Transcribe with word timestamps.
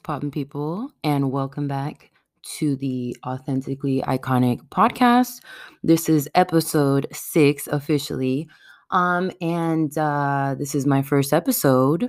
What's 0.00 0.06
poppin', 0.06 0.30
people? 0.30 0.90
And 1.04 1.30
welcome 1.30 1.68
back 1.68 2.10
to 2.56 2.74
the 2.74 3.14
Authentically 3.26 4.00
Iconic 4.00 4.66
podcast. 4.70 5.42
This 5.82 6.08
is 6.08 6.26
episode 6.34 7.06
six 7.12 7.66
officially. 7.66 8.48
Um, 8.90 9.30
and 9.42 9.96
uh, 9.98 10.54
this 10.58 10.74
is 10.74 10.86
my 10.86 11.02
first 11.02 11.34
episode 11.34 12.08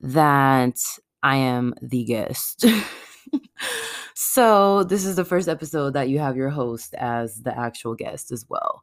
that 0.00 0.80
I 1.22 1.36
am 1.36 1.74
the 1.80 2.02
guest. 2.02 2.64
so, 4.14 4.82
this 4.82 5.04
is 5.04 5.14
the 5.14 5.24
first 5.24 5.48
episode 5.48 5.92
that 5.92 6.08
you 6.08 6.18
have 6.18 6.36
your 6.36 6.50
host 6.50 6.92
as 6.94 7.40
the 7.42 7.56
actual 7.56 7.94
guest 7.94 8.32
as 8.32 8.46
well. 8.48 8.82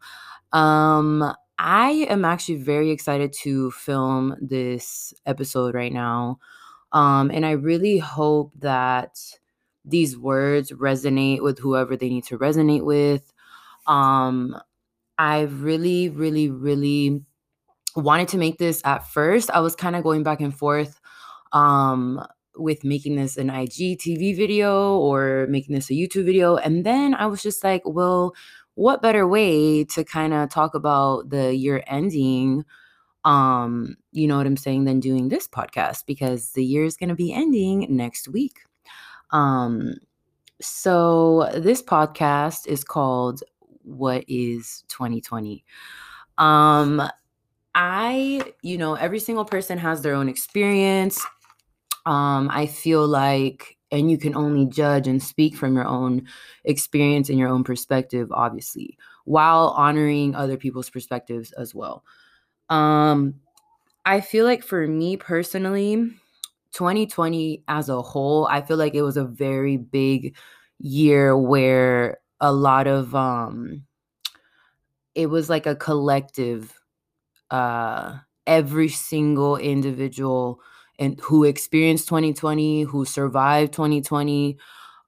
Um, 0.54 1.36
I 1.60 2.08
am 2.08 2.24
actually 2.24 2.56
very 2.64 2.90
excited 2.90 3.34
to 3.42 3.72
film 3.72 4.38
this 4.40 5.14
episode 5.26 5.76
right 5.76 5.92
now. 5.92 6.40
Um, 6.94 7.32
and 7.32 7.46
I 7.46 7.52
really 7.52 7.98
hope 7.98 8.54
that 8.60 9.20
these 9.86 10.18
words 10.18 10.72
resonate 10.72 11.42
with 11.42 11.60
whoever 11.60 11.98
they 11.98 12.10
need 12.10 12.24
to 12.26 12.38
resonate 12.38 12.84
with. 12.86 13.34
Um, 13.88 14.56
I 15.18 15.42
really, 15.42 16.10
really, 16.10 16.50
really 16.50 17.22
wanted 17.96 18.28
to 18.30 18.38
make 18.38 18.58
this 18.58 18.82
at 18.86 19.08
first. 19.08 19.52
I 19.52 19.60
was 19.60 19.76
kind 19.76 19.96
of 19.96 20.04
going 20.04 20.24
back 20.24 20.42
and 20.42 20.56
forth 20.58 21.00
um, 21.52 22.26
with 22.58 22.84
making 22.84 23.16
this 23.16 23.38
an 23.38 23.50
IGTV 23.50 24.36
video 24.36 24.98
or 24.98 25.48
making 25.50 25.76
this 25.76 25.90
a 25.90 25.94
YouTube 25.94 26.26
video. 26.26 26.58
And 26.58 26.86
then 26.86 27.14
I 27.14 27.28
was 27.28 27.42
just 27.42 27.64
like, 27.64 27.84
well, 27.86 28.34
what 28.76 29.02
better 29.02 29.28
way 29.28 29.84
to 29.86 30.04
kind 30.04 30.34
of 30.34 30.50
talk 30.50 30.76
about 30.76 31.30
the 31.30 31.56
year 31.56 31.84
ending? 31.88 32.66
Um 33.26 33.96
you 34.12 34.28
know 34.28 34.38
what 34.38 34.46
i'm 34.46 34.58
saying 34.58 34.86
than 34.86 35.00
doing 35.00 35.30
this 35.30 35.48
podcast 35.48 36.06
because 36.06 36.52
the 36.52 36.64
year 36.64 36.84
is 36.84 36.98
going 36.98 37.10
to 37.10 37.16
be 37.16 37.34
ending 37.34 37.88
next 37.90 38.28
week. 38.28 38.60
Um 39.32 39.96
so 40.62 41.50
this 41.56 41.82
podcast 41.82 42.68
is 42.68 42.84
called 42.84 43.44
what 43.84 44.24
is 44.28 44.84
2020 44.90 45.64
um 46.38 47.02
i 47.76 48.42
you 48.62 48.78
know 48.78 48.96
every 48.96 49.20
single 49.20 49.46
person 49.46 49.78
has 49.78 50.02
their 50.02 50.14
own 50.14 50.30
experience. 50.30 51.26
Um 52.06 52.50
i 52.52 52.66
feel 52.66 53.08
like 53.08 53.78
and 53.92 54.10
you 54.10 54.18
can 54.18 54.36
only 54.36 54.66
judge 54.66 55.08
and 55.08 55.22
speak 55.22 55.56
from 55.56 55.76
your 55.76 55.86
own 55.86 56.28
experience 56.66 57.30
and 57.30 57.38
your 57.38 57.50
own 57.50 57.64
perspective 57.64 58.32
obviously 58.32 58.98
while 59.26 59.70
honoring 59.78 60.36
other 60.36 60.58
people's 60.58 60.90
perspectives 60.90 61.52
as 61.54 61.76
well 61.76 62.04
um, 62.74 63.36
I 64.06 64.22
feel 64.22 64.46
like 64.46 64.64
for 64.64 64.88
me 64.88 65.18
personally, 65.18 65.96
2020 66.74 67.64
as 67.68 67.90
a 67.90 68.02
whole, 68.02 68.48
I 68.48 68.62
feel 68.62 68.78
like 68.78 68.96
it 68.96 69.04
was 69.04 69.18
a 69.18 69.26
very 69.26 69.78
big 69.78 70.36
year 70.80 71.38
where 71.38 72.18
a 72.42 72.52
lot 72.52 72.88
of 72.88 73.16
um 73.16 73.84
it 75.16 75.28
was 75.28 75.50
like 75.50 75.66
a 75.66 75.76
collective 75.76 76.78
uh 77.52 78.18
every 78.48 78.90
single 78.90 79.56
individual 79.58 80.60
and 81.00 81.20
who 81.22 81.44
experienced 81.44 82.08
2020, 82.10 82.84
who 82.84 83.06
survived 83.06 83.74
2020 83.74 84.58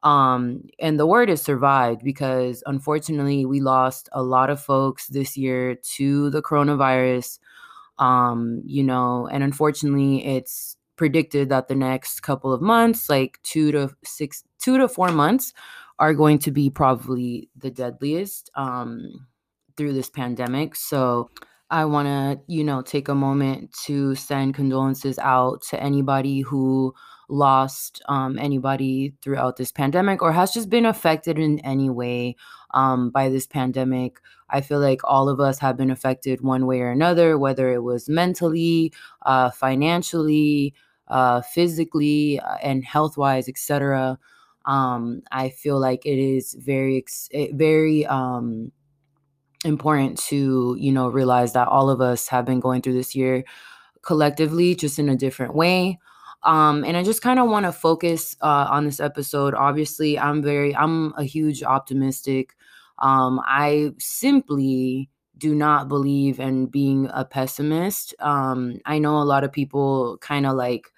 um 0.03 0.61
and 0.79 0.99
the 0.99 1.07
word 1.07 1.29
is 1.29 1.41
survived 1.41 2.03
because 2.03 2.63
unfortunately 2.67 3.45
we 3.45 3.59
lost 3.59 4.07
a 4.13 4.21
lot 4.21 4.49
of 4.51 4.61
folks 4.61 5.07
this 5.07 5.35
year 5.35 5.75
to 5.75 6.29
the 6.29 6.41
coronavirus 6.43 7.39
um 7.99 8.61
you 8.65 8.83
know 8.83 9.27
and 9.31 9.43
unfortunately 9.43 10.25
it's 10.25 10.77
predicted 10.97 11.49
that 11.49 11.67
the 11.67 11.75
next 11.75 12.21
couple 12.21 12.53
of 12.53 12.61
months 12.61 13.09
like 13.09 13.39
2 13.43 13.71
to 13.71 13.89
6 14.03 14.43
2 14.59 14.77
to 14.77 14.87
4 14.87 15.11
months 15.11 15.53
are 15.99 16.13
going 16.13 16.37
to 16.39 16.51
be 16.51 16.69
probably 16.69 17.49
the 17.55 17.71
deadliest 17.71 18.49
um 18.55 19.27
through 19.77 19.93
this 19.93 20.09
pandemic. 20.09 20.75
So 20.75 21.29
I 21.69 21.85
want 21.85 22.07
to, 22.07 22.39
you 22.47 22.63
know, 22.63 22.81
take 22.81 23.07
a 23.07 23.15
moment 23.15 23.73
to 23.85 24.15
send 24.15 24.53
condolences 24.53 25.17
out 25.19 25.61
to 25.69 25.81
anybody 25.81 26.41
who 26.41 26.93
lost 27.29 28.01
um, 28.07 28.37
anybody 28.37 29.13
throughout 29.21 29.57
this 29.57 29.71
pandemic 29.71 30.21
or 30.21 30.31
has 30.31 30.53
just 30.53 30.69
been 30.69 30.85
affected 30.85 31.39
in 31.39 31.59
any 31.59 31.89
way 31.89 32.35
um, 32.73 33.09
by 33.09 33.29
this 33.29 33.47
pandemic. 33.47 34.19
I 34.49 34.61
feel 34.61 34.79
like 34.79 35.01
all 35.03 35.27
of 35.29 35.39
us 35.39 35.59
have 35.59 35.77
been 35.77 35.89
affected 35.89 36.41
one 36.41 36.65
way 36.65 36.81
or 36.81 36.91
another, 36.91 37.37
whether 37.37 37.71
it 37.73 37.83
was 37.83 38.07
mentally, 38.07 38.93
uh, 39.23 39.49
financially, 39.49 40.73
uh, 41.07 41.41
physically, 41.41 42.39
uh, 42.39 42.57
and 42.61 42.83
health 42.83 43.17
wise, 43.17 43.49
etc. 43.49 44.19
Um, 44.65 45.21
I 45.31 45.49
feel 45.49 45.79
like 45.79 46.05
it 46.05 46.19
is 46.19 46.55
very, 46.59 47.03
eh, 47.33 47.47
very 47.53 48.05
um, 48.05 48.71
important 49.63 50.19
to 50.19 50.75
you 50.79 50.91
know 50.91 51.09
realize 51.09 51.53
that 51.53 51.67
all 51.67 51.89
of 51.89 52.01
us 52.01 52.27
have 52.27 52.45
been 52.45 52.59
going 52.59 52.81
through 52.81 52.93
this 52.93 53.15
year 53.15 53.43
collectively, 54.03 54.75
just 54.75 54.99
in 54.99 55.09
a 55.09 55.15
different 55.15 55.55
way. 55.55 55.99
Um, 56.45 56.83
and 56.85 56.95
I 56.95 57.03
just 57.03 57.21
kind 57.21 57.39
of 57.39 57.49
want 57.49 57.65
to 57.65 57.71
focus 57.71 58.35
uh, 58.41 58.67
on 58.69 58.85
this 58.85 58.99
episode. 58.99 59.53
Obviously, 59.55 60.17
I'm 60.19 60.41
very, 60.41 60.75
I'm 60.75 61.13
a 61.17 61.23
huge 61.23 61.63
optimistic 61.63 62.55
um, 62.99 63.41
I 63.45 63.91
simply 63.99 65.09
do 65.37 65.53
not 65.53 65.89
believe 65.89 66.39
in 66.39 66.67
being 66.67 67.09
a 67.13 67.25
pessimist. 67.25 68.15
Um, 68.19 68.79
I 68.85 68.99
know 68.99 69.21
a 69.21 69.23
lot 69.23 69.43
of 69.43 69.51
people 69.51 70.17
kind 70.21 70.45
of 70.45 70.55
like, 70.55 70.91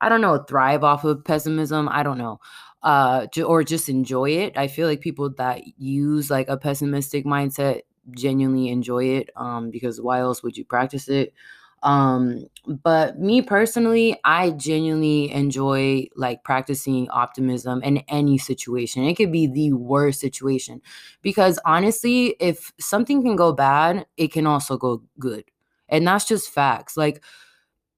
I 0.00 0.08
don't 0.08 0.20
know, 0.20 0.38
thrive 0.38 0.84
off 0.84 1.04
of 1.04 1.24
pessimism. 1.24 1.88
I 1.90 2.02
don't 2.02 2.18
know. 2.18 2.40
Uh, 2.82 3.26
or 3.46 3.64
just 3.64 3.88
enjoy 3.88 4.30
it. 4.30 4.56
I 4.56 4.68
feel 4.68 4.88
like 4.88 5.00
people 5.00 5.30
that 5.38 5.62
use 5.78 6.30
like 6.30 6.48
a 6.48 6.56
pessimistic 6.56 7.26
mindset 7.26 7.82
genuinely 8.12 8.70
enjoy 8.70 9.04
it 9.04 9.30
um, 9.36 9.70
because 9.70 10.00
why 10.00 10.20
else 10.20 10.42
would 10.42 10.56
you 10.56 10.64
practice 10.64 11.08
it? 11.08 11.34
Um, 11.82 12.44
but 12.66 13.18
me 13.18 13.40
personally, 13.40 14.18
I 14.24 14.50
genuinely 14.50 15.30
enjoy 15.32 16.08
like 16.14 16.44
practicing 16.44 17.08
optimism 17.10 17.82
in 17.82 17.98
any 18.08 18.36
situation. 18.36 19.04
It 19.04 19.14
could 19.14 19.32
be 19.32 19.46
the 19.46 19.72
worst 19.72 20.20
situation 20.20 20.82
because 21.22 21.58
honestly, 21.64 22.36
if 22.38 22.72
something 22.78 23.22
can 23.22 23.36
go 23.36 23.52
bad, 23.52 24.06
it 24.18 24.30
can 24.32 24.46
also 24.46 24.76
go 24.76 25.02
good. 25.18 25.44
And 25.88 26.06
that's 26.06 26.26
just 26.26 26.50
facts. 26.50 26.96
Like, 26.96 27.22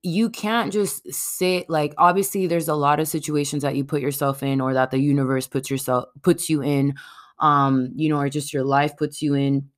you 0.03 0.31
can't 0.31 0.73
just 0.73 1.13
sit 1.13 1.71
like 1.71 1.95
obviously 1.97 2.47
there's 2.47 2.69
a 2.69 2.75
lot 2.75 2.99
of 2.99 3.07
situations 3.07 3.63
that 3.63 3.77
you 3.77 3.85
put 3.85 4.03
yourself 4.03 4.43
in 4.43 4.61
or 4.61 4.75
that 4.75 4.91
the 4.91 4.99
universe 4.99 5.47
puts 5.47 5.71
yourself 5.71 6.07
puts 6.23 6.51
you 6.51 6.61
in 6.63 6.95
um 7.39 7.91
you 7.95 8.09
know 8.09 8.17
or 8.17 8.29
just 8.29 8.53
your 8.53 8.65
life 8.65 8.97
puts 8.97 9.23
you 9.23 9.35
in 9.35 9.69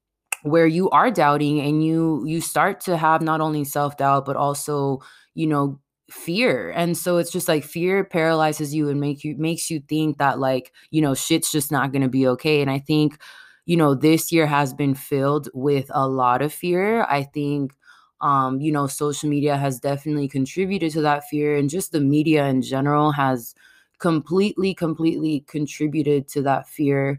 where 0.45 0.67
you 0.67 0.91
are 0.91 1.11
doubting 1.11 1.61
and 1.61 1.85
you 1.85 2.23
you 2.27 2.41
start 2.41 2.81
to 2.83 2.97
have 2.99 3.23
not 3.23 3.41
only 3.41 3.65
self-doubt 3.65 4.27
but 4.27 4.37
also 4.37 5.01
you 5.35 5.47
know 5.47 5.81
fear. 6.11 6.71
And 6.77 6.97
so 6.99 7.17
it's 7.19 7.33
just 7.33 7.49
like 7.49 7.65
fear 7.65 8.05
paralyzes 8.05 8.75
you 8.75 8.91
and 8.91 9.01
make 9.01 9.25
you 9.25 9.37
makes 9.37 9.71
you 9.71 9.81
think 9.89 10.19
that 10.19 10.39
like 10.39 10.73
you 10.91 11.03
know 11.03 11.15
shit's 11.15 11.51
just 11.53 11.73
not 11.73 11.93
going 11.93 12.03
to 12.03 12.09
be 12.11 12.27
okay. 12.29 12.63
And 12.63 12.71
i 12.71 12.79
think 12.79 13.19
you 13.67 13.77
know 13.77 13.95
this 13.95 14.31
year 14.33 14.47
has 14.47 14.75
been 14.75 14.95
filled 14.95 15.49
with 15.55 15.91
a 15.95 16.07
lot 16.09 16.43
of 16.43 16.53
fear. 16.53 17.05
I 17.05 17.23
think 17.25 17.75
um 18.21 18.61
you 18.61 18.73
know 18.73 18.87
social 18.87 19.29
media 19.31 19.57
has 19.57 19.81
definitely 19.81 20.29
contributed 20.29 20.93
to 20.93 21.03
that 21.03 21.25
fear 21.29 21.57
and 21.57 21.69
just 21.71 21.93
the 21.93 22.01
media 22.01 22.47
in 22.47 22.63
general 22.63 23.13
has 23.13 23.55
completely 23.99 24.75
completely 24.75 25.41
contributed 25.49 26.29
to 26.29 26.43
that 26.43 26.69
fear 26.69 27.19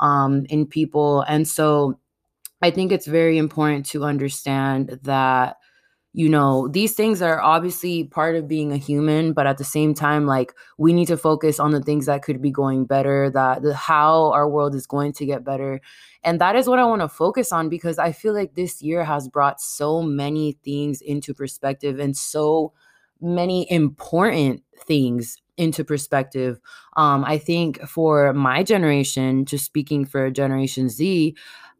um 0.00 0.44
in 0.50 0.66
people. 0.66 1.22
And 1.22 1.48
so 1.48 1.98
I 2.62 2.70
think 2.70 2.92
it's 2.92 3.06
very 3.06 3.38
important 3.38 3.86
to 3.86 4.04
understand 4.04 4.98
that 5.02 5.56
you 6.12 6.30
know 6.30 6.66
these 6.68 6.94
things 6.94 7.20
are 7.20 7.40
obviously 7.42 8.04
part 8.04 8.36
of 8.36 8.48
being 8.48 8.72
a 8.72 8.78
human 8.78 9.34
but 9.34 9.46
at 9.46 9.58
the 9.58 9.64
same 9.64 9.92
time 9.92 10.26
like 10.26 10.54
we 10.78 10.94
need 10.94 11.06
to 11.08 11.16
focus 11.16 11.60
on 11.60 11.72
the 11.72 11.82
things 11.82 12.06
that 12.06 12.22
could 12.22 12.40
be 12.40 12.50
going 12.50 12.86
better 12.86 13.30
that 13.30 13.60
the 13.62 13.74
how 13.74 14.32
our 14.32 14.48
world 14.48 14.74
is 14.74 14.86
going 14.86 15.12
to 15.12 15.26
get 15.26 15.44
better. 15.44 15.80
And 16.24 16.40
that 16.40 16.56
is 16.56 16.68
what 16.68 16.78
i 16.78 16.84
want 16.84 17.02
to 17.02 17.08
focus 17.08 17.52
on 17.52 17.68
because 17.68 17.98
i 17.98 18.12
feel 18.12 18.32
like 18.34 18.54
this 18.54 18.82
year 18.82 19.04
has 19.04 19.28
brought 19.28 19.60
so 19.60 20.02
many 20.02 20.52
things 20.64 21.00
into 21.02 21.34
perspective 21.34 21.98
and 21.98 22.16
so 22.16 22.72
many 23.20 23.70
important 23.70 24.62
things 24.86 25.36
into 25.58 25.84
perspective. 25.84 26.60
Um 26.96 27.24
i 27.24 27.38
think 27.38 27.80
for 27.86 28.32
my 28.32 28.62
generation 28.62 29.44
just 29.44 29.64
speaking 29.64 30.04
for 30.04 30.30
generation 30.30 30.88
z 30.88 31.34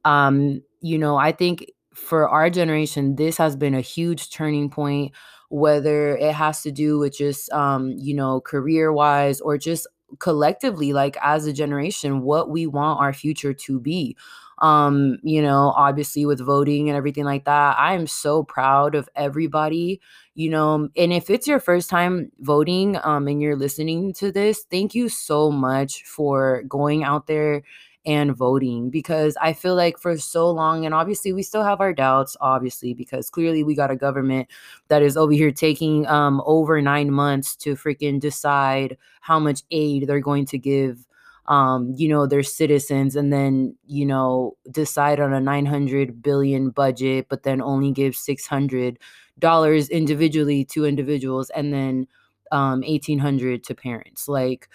um 0.06 0.62
you 0.82 0.99
know, 0.99 1.17
I 1.17 1.32
think 1.32 1.67
for 1.94 2.29
our 2.29 2.50
generation, 2.50 3.17
this 3.17 3.38
has 3.38 3.56
been 3.56 3.75
a 3.75 3.82
huge 3.82 4.31
turning 4.31 4.70
point, 4.70 5.12
whether 5.50 6.17
it 6.17 6.35
has 6.35 6.62
to 6.62 6.73
do 6.73 6.99
with 6.99 7.17
just, 7.17 7.50
um, 7.53 7.93
you 7.99 8.14
know, 8.14 8.41
career 8.43 8.93
wise 8.93 9.41
or 9.41 9.58
just 9.58 9.87
collectively, 10.20 10.93
like 10.93 11.17
as 11.23 11.47
a 11.47 11.53
generation, 11.53 12.23
what 12.23 12.50
we 12.50 12.67
want 12.67 13.00
our 13.00 13.12
future 13.12 13.55
to 13.55 13.81
be. 13.81 14.17
um 14.62 15.19
you 15.23 15.43
know 15.43 15.75
obviously 15.76 16.25
with 16.25 16.41
voting 16.41 16.88
and 16.88 16.97
everything 16.97 17.25
like 17.25 17.44
that 17.44 17.76
i 17.79 17.93
am 17.93 18.06
so 18.06 18.43
proud 18.43 18.94
of 18.94 19.06
everybody 19.14 20.00
you 20.35 20.49
know 20.49 20.88
and 20.97 21.12
if 21.12 21.29
it's 21.29 21.47
your 21.47 21.61
first 21.61 21.91
time 21.91 22.32
voting 22.41 22.99
um 23.05 23.29
and 23.29 23.43
you're 23.43 23.56
listening 23.56 24.14
to 24.14 24.32
this 24.32 24.64
thank 24.70 24.94
you 24.94 25.11
so 25.11 25.50
much 25.50 26.03
for 26.05 26.62
going 26.62 27.05
out 27.05 27.26
there 27.26 27.62
and 28.06 28.35
voting 28.37 28.91
because 28.91 29.37
I 29.41 29.53
feel 29.53 29.75
like 29.75 29.99
for 29.99 30.17
so 30.19 30.50
long, 30.50 30.87
and 30.87 30.94
obviously 30.94 31.32
we 31.32 31.43
still 31.43 31.64
have 31.64 31.81
our 31.81 31.93
doubts, 31.93 32.37
obviously, 32.41 32.94
because 32.94 33.29
clearly 33.31 33.64
we 33.64 33.75
got 33.75 33.91
a 33.91 33.97
government 33.97 34.49
that 34.88 35.03
is 35.03 35.17
over 35.17 35.32
here 35.32 35.50
taking 35.53 36.06
um, 36.06 36.43
over 36.47 36.81
nine 36.81 37.11
months 37.11 37.56
to 37.56 37.75
freaking 37.75 38.20
decide 38.20 38.97
how 39.20 39.38
much 39.38 39.62
aid 39.70 40.06
they're 40.06 40.20
going 40.20 40.47
to 40.47 40.58
give 40.58 41.06
um, 41.49 41.93
you 41.97 42.08
know, 42.08 42.26
their 42.26 42.43
citizens 42.43 43.14
and 43.14 43.32
then, 43.32 43.76
you 43.87 44.05
know, 44.05 44.56
decide 44.70 45.20
on 45.20 45.32
a 45.32 45.41
900 45.41 46.20
billion 46.23 46.70
budget, 46.70 47.26
but 47.29 47.44
then 47.44 47.62
only 47.62 47.93
give 47.93 48.17
$600 48.17 49.91
individually 49.91 50.64
to 50.67 50.85
individuals 50.85 51.50
and 51.50 51.73
then 51.73 52.06
um, 52.53 52.81
1800 52.82 53.62
to 53.64 53.75
parents. 53.75 54.29
Like, 54.29 54.69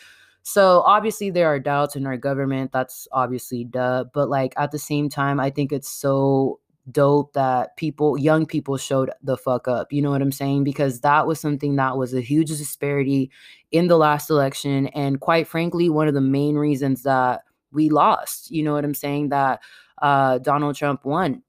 so 0.44 0.82
obviously 0.86 1.30
there 1.30 1.48
are 1.48 1.60
doubts 1.60 1.96
in 1.96 2.06
our 2.08 2.18
government. 2.18 2.72
That's 2.72 3.08
obviously 3.12 3.64
duh. 3.64 4.06
But 4.14 4.30
like 4.30 4.54
at 4.58 4.72
the 4.72 4.80
same 4.80 5.10
time, 5.10 5.40
I 5.40 5.50
think 5.50 5.72
it's 5.72 5.90
so 5.90 6.60
dope 6.92 7.34
that 7.34 7.78
people, 7.78 8.18
young 8.18 8.46
people 8.46 8.78
showed 8.78 9.12
the 9.22 9.38
fuck 9.38 9.68
up. 9.68 9.94
You 9.94 10.02
know 10.02 10.12
what 10.12 10.22
I'm 10.22 10.32
saying? 10.32 10.64
Because 10.64 11.02
that 11.02 11.28
was 11.28 11.40
something 11.40 11.76
that 11.76 11.98
was 11.98 12.14
a 12.14 12.22
huge 12.22 12.50
disparity 12.50 13.30
in 13.72 13.88
the 13.88 13.98
last 13.98 14.30
election. 14.30 14.88
And 14.88 15.20
quite 15.20 15.48
frankly, 15.48 15.90
one 15.90 16.08
of 16.08 16.14
the 16.14 16.22
main 16.22 16.56
reasons 16.56 17.04
that 17.04 17.42
we 17.72 17.90
lost, 17.90 18.50
you 18.52 18.64
know 18.64 18.74
what 18.74 18.84
I'm 18.84 18.96
saying? 18.96 19.30
That 19.30 19.62
uh, 20.02 20.40
Donald 20.40 20.76
Trump 20.76 21.06
won 21.06 21.44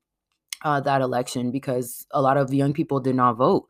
uh, 0.65 0.81
that 0.81 1.00
election 1.00 1.50
because 1.50 2.06
a 2.11 2.21
lot 2.21 2.37
of 2.37 2.53
young 2.53 2.73
people 2.73 3.00
did 3.00 3.17
not 3.17 3.37
vote. 3.37 3.67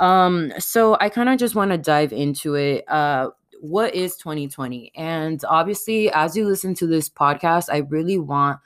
Um, 0.00 0.52
so 0.58 0.96
I 1.00 1.08
kind 1.08 1.28
of 1.28 1.38
just 1.38 1.54
want 1.54 1.70
to 1.70 1.78
dive 1.78 2.12
into 2.12 2.54
it. 2.54 2.88
Uh, 2.88 3.30
what 3.62 3.94
is 3.94 4.16
2020? 4.16 4.90
And 4.96 5.40
obviously, 5.48 6.10
as 6.10 6.36
you 6.36 6.44
listen 6.46 6.74
to 6.74 6.86
this 6.88 7.08
podcast, 7.08 7.66
I 7.72 7.78
really 7.78 8.18
want 8.18 8.58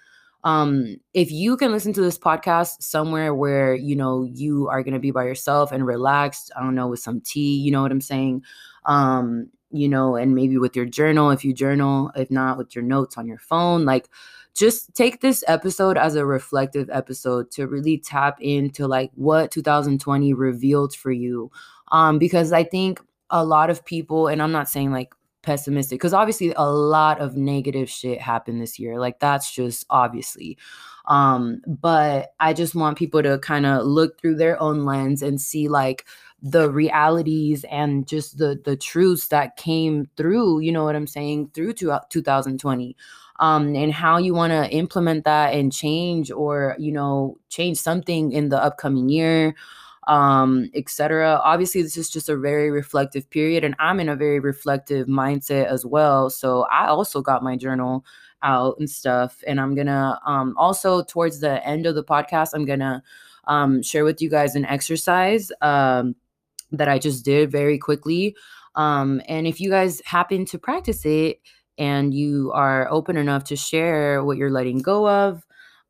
um 0.44 0.96
if 1.12 1.30
you 1.30 1.56
can 1.56 1.72
listen 1.72 1.92
to 1.92 2.00
this 2.00 2.18
podcast 2.18 2.80
somewhere 2.80 3.34
where 3.34 3.74
you 3.74 3.96
know 3.96 4.22
you 4.22 4.68
are 4.68 4.82
going 4.82 4.94
to 4.94 5.00
be 5.00 5.10
by 5.10 5.24
yourself 5.24 5.72
and 5.72 5.84
relaxed 5.84 6.52
i 6.56 6.62
don't 6.62 6.74
know 6.74 6.86
with 6.86 7.00
some 7.00 7.20
tea 7.22 7.56
you 7.56 7.70
know 7.72 7.82
what 7.82 7.90
i'm 7.90 8.02
saying 8.02 8.42
um 8.84 9.48
you 9.72 9.88
know 9.88 10.14
and 10.14 10.36
maybe 10.36 10.56
with 10.56 10.76
your 10.76 10.84
journal 10.84 11.30
if 11.30 11.44
you 11.44 11.52
journal 11.52 12.12
if 12.14 12.30
not 12.30 12.58
with 12.58 12.76
your 12.76 12.84
notes 12.84 13.18
on 13.18 13.26
your 13.26 13.38
phone 13.38 13.84
like 13.86 14.08
just 14.54 14.94
take 14.94 15.20
this 15.20 15.42
episode 15.48 15.98
as 15.98 16.14
a 16.14 16.24
reflective 16.24 16.88
episode 16.90 17.50
to 17.50 17.66
really 17.66 17.98
tap 17.98 18.40
into 18.40 18.86
like 18.86 19.10
what 19.16 19.50
2020 19.50 20.32
revealed 20.32 20.94
for 20.94 21.10
you 21.10 21.50
um 21.90 22.18
because 22.18 22.52
i 22.52 22.62
think 22.62 23.00
a 23.30 23.44
lot 23.44 23.70
of 23.70 23.84
people, 23.84 24.28
and 24.28 24.42
I'm 24.42 24.52
not 24.52 24.68
saying 24.68 24.92
like 24.92 25.14
pessimistic, 25.42 25.98
because 25.98 26.14
obviously 26.14 26.52
a 26.56 26.70
lot 26.70 27.20
of 27.20 27.36
negative 27.36 27.88
shit 27.88 28.20
happened 28.20 28.60
this 28.60 28.78
year. 28.78 28.98
Like 28.98 29.20
that's 29.20 29.52
just 29.52 29.84
obviously. 29.90 30.58
Um, 31.06 31.60
but 31.66 32.32
I 32.40 32.52
just 32.52 32.74
want 32.74 32.98
people 32.98 33.22
to 33.22 33.38
kind 33.38 33.64
of 33.64 33.84
look 33.84 34.20
through 34.20 34.36
their 34.36 34.60
own 34.60 34.84
lens 34.84 35.22
and 35.22 35.40
see 35.40 35.68
like 35.68 36.04
the 36.42 36.68
realities 36.70 37.64
and 37.70 38.06
just 38.06 38.38
the 38.38 38.60
the 38.64 38.76
truths 38.76 39.28
that 39.28 39.56
came 39.56 40.08
through, 40.16 40.60
you 40.60 40.72
know 40.72 40.84
what 40.84 40.96
I'm 40.96 41.06
saying, 41.06 41.50
through 41.54 41.74
to 41.74 42.00
2020 42.10 42.96
um, 43.38 43.74
and 43.74 43.92
how 43.92 44.18
you 44.18 44.34
want 44.34 44.52
to 44.52 44.68
implement 44.70 45.24
that 45.24 45.54
and 45.54 45.72
change 45.72 46.30
or 46.30 46.76
you 46.78 46.92
know 46.92 47.38
change 47.48 47.78
something 47.78 48.32
in 48.32 48.48
the 48.48 48.62
upcoming 48.62 49.08
year 49.08 49.54
um, 50.06 50.70
etc. 50.74 51.40
Obviously, 51.44 51.82
this 51.82 51.96
is 51.96 52.10
just 52.10 52.28
a 52.28 52.36
very 52.36 52.70
reflective 52.70 53.28
period, 53.30 53.64
and 53.64 53.74
I'm 53.78 54.00
in 54.00 54.08
a 54.08 54.16
very 54.16 54.40
reflective 54.40 55.06
mindset 55.06 55.66
as 55.66 55.84
well. 55.84 56.30
So 56.30 56.62
I 56.70 56.86
also 56.86 57.20
got 57.22 57.42
my 57.42 57.56
journal 57.56 58.04
out 58.42 58.76
and 58.78 58.88
stuff, 58.88 59.42
and 59.46 59.60
I'm 59.60 59.74
gonna 59.74 60.20
um, 60.26 60.54
also 60.56 61.02
towards 61.02 61.40
the 61.40 61.64
end 61.66 61.86
of 61.86 61.94
the 61.94 62.04
podcast, 62.04 62.50
I'm 62.54 62.64
gonna 62.64 63.02
um, 63.46 63.82
share 63.82 64.04
with 64.04 64.20
you 64.20 64.30
guys 64.30 64.54
an 64.54 64.64
exercise 64.66 65.50
um, 65.62 66.14
that 66.72 66.88
I 66.88 66.98
just 66.98 67.24
did 67.24 67.50
very 67.50 67.78
quickly. 67.78 68.36
Um, 68.74 69.22
and 69.28 69.46
if 69.46 69.60
you 69.60 69.70
guys 69.70 70.02
happen 70.04 70.44
to 70.46 70.58
practice 70.58 71.06
it 71.06 71.40
and 71.78 72.12
you 72.12 72.52
are 72.52 72.90
open 72.90 73.16
enough 73.16 73.44
to 73.44 73.56
share 73.56 74.22
what 74.24 74.36
you're 74.36 74.50
letting 74.50 74.78
go 74.78 75.08
of, 75.08 75.46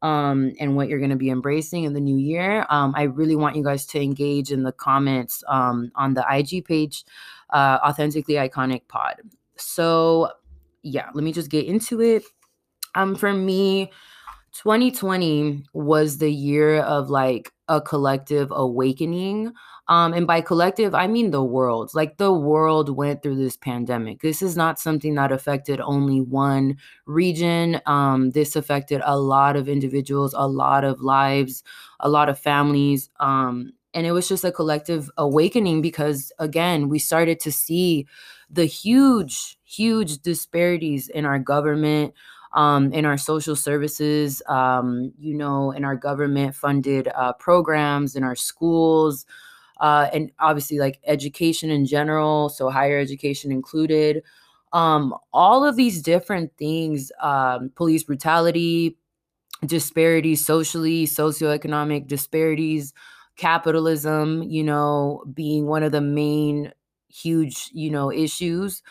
um, 0.06 0.53
and 0.61 0.76
what 0.76 0.88
you're 0.88 1.00
going 1.00 1.11
to 1.11 1.17
be 1.17 1.31
embracing 1.31 1.82
in 1.82 1.93
the 1.93 2.00
new 2.00 2.17
year. 2.17 2.64
Um, 2.70 2.94
I 2.97 3.03
really 3.03 3.35
want 3.35 3.56
you 3.56 3.64
guys 3.64 3.85
to 3.87 4.00
engage 4.00 4.53
in 4.53 4.62
the 4.62 4.70
comments 4.70 5.43
um, 5.49 5.91
on 5.97 6.14
the 6.14 6.25
IG 6.31 6.64
page, 6.64 7.05
uh, 7.50 7.81
Authentically 7.85 8.35
Iconic 8.35 8.87
Pod. 8.87 9.17
So, 9.56 10.31
yeah, 10.82 11.11
let 11.12 11.25
me 11.25 11.32
just 11.32 11.50
get 11.50 11.67
into 11.67 12.00
it. 12.00 12.23
Um, 12.94 13.17
for 13.17 13.32
me, 13.32 13.91
2020 14.53 15.64
was 15.73 16.19
the 16.19 16.31
year 16.31 16.79
of 16.82 17.11
like 17.11 17.53
a 17.68 17.80
collective 17.80 18.50
awakening. 18.50 19.52
Um, 19.88 20.12
and 20.14 20.26
by 20.26 20.40
collective, 20.40 20.94
I 20.94 21.06
mean 21.06 21.30
the 21.30 21.44
world. 21.44 21.92
Like 21.94 22.16
the 22.16 22.32
world 22.32 22.90
went 22.90 23.22
through 23.22 23.36
this 23.36 23.56
pandemic. 23.56 24.20
This 24.20 24.42
is 24.42 24.56
not 24.56 24.80
something 24.80 25.14
that 25.14 25.32
affected 25.32 25.80
only 25.80 26.20
one 26.20 26.76
region. 27.06 27.80
Um, 27.86 28.30
this 28.30 28.56
affected 28.56 29.00
a 29.04 29.18
lot 29.18 29.56
of 29.56 29.68
individuals, 29.68 30.34
a 30.36 30.48
lot 30.48 30.84
of 30.84 31.00
lives, 31.00 31.62
a 32.00 32.08
lot 32.08 32.28
of 32.28 32.38
families. 32.38 33.10
Um, 33.20 33.72
and 33.94 34.06
it 34.06 34.12
was 34.12 34.28
just 34.28 34.44
a 34.44 34.52
collective 34.52 35.10
awakening 35.16 35.80
because, 35.80 36.30
again, 36.38 36.88
we 36.88 36.98
started 36.98 37.40
to 37.40 37.52
see 37.52 38.06
the 38.50 38.66
huge, 38.66 39.56
huge 39.64 40.19
disparities 40.19 41.08
in 41.08 41.24
our 41.24 41.38
government 41.38 42.12
um, 42.52 42.93
in 42.93 43.04
our 43.04 43.19
social 43.19 43.56
services, 43.56 44.43
um, 44.48 45.12
you 45.19 45.34
know, 45.34 45.72
in 45.72 45.84
our 45.84 45.96
government 45.96 46.54
funded 46.54 47.08
uh, 47.14 47.32
programs, 47.34 48.16
in 48.16 48.25
our 48.25 48.37
schools, 48.37 49.26
uh, 49.81 50.08
and 50.12 50.31
obviously 50.38 50.78
like 50.78 51.00
education 51.06 51.70
in 51.70 51.84
general, 51.87 52.48
so 52.48 52.70
higher 52.70 52.98
education 52.98 53.52
included. 53.52 54.22
Um, 54.72 55.15
all 55.32 55.65
of 55.65 55.76
these 55.76 56.03
different 56.03 56.53
things, 56.58 57.12
um, 57.20 57.70
police 57.76 58.05
brutality, 58.05 58.96
disparities 59.65 60.44
socially, 60.44 61.06
socioeconomic 61.06 62.06
disparities, 62.06 62.93
capitalism, 63.36 64.43
you 64.43 64.62
know, 64.65 65.24
being 65.34 65.67
one 65.67 65.82
of 65.82 65.93
the 65.93 66.00
main 66.00 66.72
huge, 67.08 67.70
you 67.72 67.91
know, 67.91 68.12
issues 68.12 68.82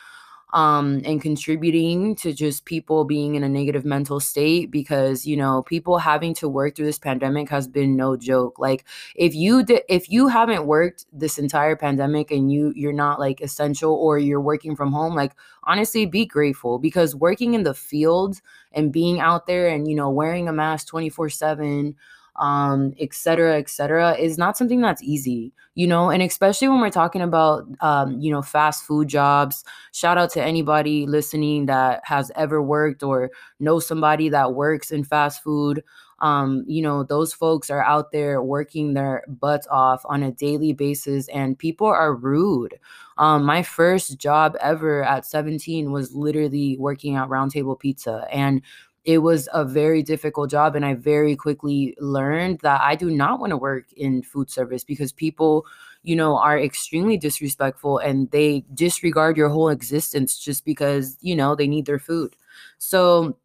um, 0.55 1.01
and 1.03 1.21
contributing 1.21 2.15
to 2.15 2.33
just 2.33 2.63
people 2.63 3.03
being 3.03 3.35
in 3.35 3.43
a 3.43 3.49
negative 3.49 3.83
mental 3.83 4.21
state 4.21 4.71
because 4.71 5.27
you 5.27 5.35
know 5.35 5.63
people 5.63 5.97
having 5.97 6.33
to 6.35 6.47
work 6.47 6.75
through 6.75 6.85
this 6.85 6.97
pandemic 6.97 7.49
has 7.49 7.67
been 7.67 7.95
no 7.97 8.15
joke. 8.15 8.57
Like 8.57 8.85
if 9.15 9.35
you 9.35 9.65
if 9.89 10.09
you 10.09 10.29
haven't 10.29 10.65
worked 10.65 11.05
this 11.11 11.37
entire 11.37 11.75
pandemic 11.75 12.31
and 12.31 12.51
you 12.51 12.71
you're 12.75 12.93
not 12.93 13.19
like 13.19 13.41
essential 13.41 13.93
or 13.93 14.17
you're 14.17 14.41
working 14.41 14.75
from 14.77 14.93
home 14.93 15.13
like 15.13 15.33
honestly 15.65 16.05
be 16.05 16.25
grateful 16.25 16.79
because 16.79 17.15
working 17.15 17.53
in 17.53 17.63
the 17.63 17.73
field 17.73 18.39
and 18.71 18.93
being 18.93 19.19
out 19.19 19.47
there 19.47 19.67
and 19.67 19.89
you 19.89 19.95
know 19.95 20.09
wearing 20.09 20.47
a 20.47 20.53
mask 20.53 20.87
24 20.87 21.29
7 21.29 21.95
um, 22.37 22.93
et 22.99 23.13
cetera, 23.13 23.57
et 23.57 23.69
cetera, 23.69 24.13
is 24.17 24.37
not 24.37 24.57
something 24.57 24.81
that's 24.81 25.01
easy, 25.03 25.53
you 25.75 25.87
know, 25.87 26.09
and 26.09 26.21
especially 26.21 26.67
when 26.67 26.81
we're 26.81 26.89
talking 26.89 27.21
about, 27.21 27.65
um, 27.81 28.19
you 28.19 28.31
know, 28.31 28.41
fast 28.41 28.83
food 28.83 29.07
jobs. 29.07 29.63
Shout 29.93 30.17
out 30.17 30.31
to 30.31 30.43
anybody 30.43 31.05
listening 31.07 31.65
that 31.67 32.01
has 32.03 32.31
ever 32.35 32.61
worked 32.61 33.03
or 33.03 33.31
know 33.59 33.79
somebody 33.79 34.29
that 34.29 34.53
works 34.53 34.91
in 34.91 35.03
fast 35.03 35.43
food. 35.43 35.83
Um, 36.19 36.63
you 36.65 36.81
know, 36.81 37.03
those 37.03 37.33
folks 37.33 37.69
are 37.69 37.83
out 37.83 38.11
there 38.11 38.41
working 38.41 38.93
their 38.93 39.23
butts 39.27 39.67
off 39.69 40.01
on 40.05 40.23
a 40.23 40.31
daily 40.31 40.71
basis, 40.71 41.27
and 41.27 41.59
people 41.59 41.87
are 41.87 42.15
rude. 42.15 42.79
Um, 43.17 43.43
my 43.43 43.63
first 43.63 44.17
job 44.17 44.55
ever 44.61 45.03
at 45.03 45.25
17 45.25 45.91
was 45.91 46.13
literally 46.15 46.77
working 46.79 47.15
at 47.15 47.27
Roundtable 47.27 47.77
Pizza, 47.77 48.27
and 48.31 48.61
it 49.05 49.19
was 49.19 49.47
a 49.53 49.63
very 49.63 50.01
difficult 50.03 50.49
job 50.49 50.75
and 50.75 50.85
i 50.85 50.93
very 50.93 51.35
quickly 51.35 51.95
learned 51.99 52.59
that 52.61 52.81
i 52.81 52.95
do 52.95 53.09
not 53.09 53.39
want 53.39 53.51
to 53.51 53.57
work 53.57 53.85
in 53.93 54.21
food 54.21 54.49
service 54.49 54.83
because 54.83 55.11
people 55.11 55.65
you 56.03 56.15
know 56.15 56.37
are 56.37 56.59
extremely 56.59 57.17
disrespectful 57.17 57.97
and 57.99 58.29
they 58.31 58.63
disregard 58.73 59.37
your 59.37 59.49
whole 59.49 59.69
existence 59.69 60.37
just 60.37 60.65
because 60.65 61.17
you 61.21 61.35
know 61.35 61.55
they 61.55 61.67
need 61.67 61.85
their 61.85 61.99
food. 61.99 62.35
So 62.77 63.37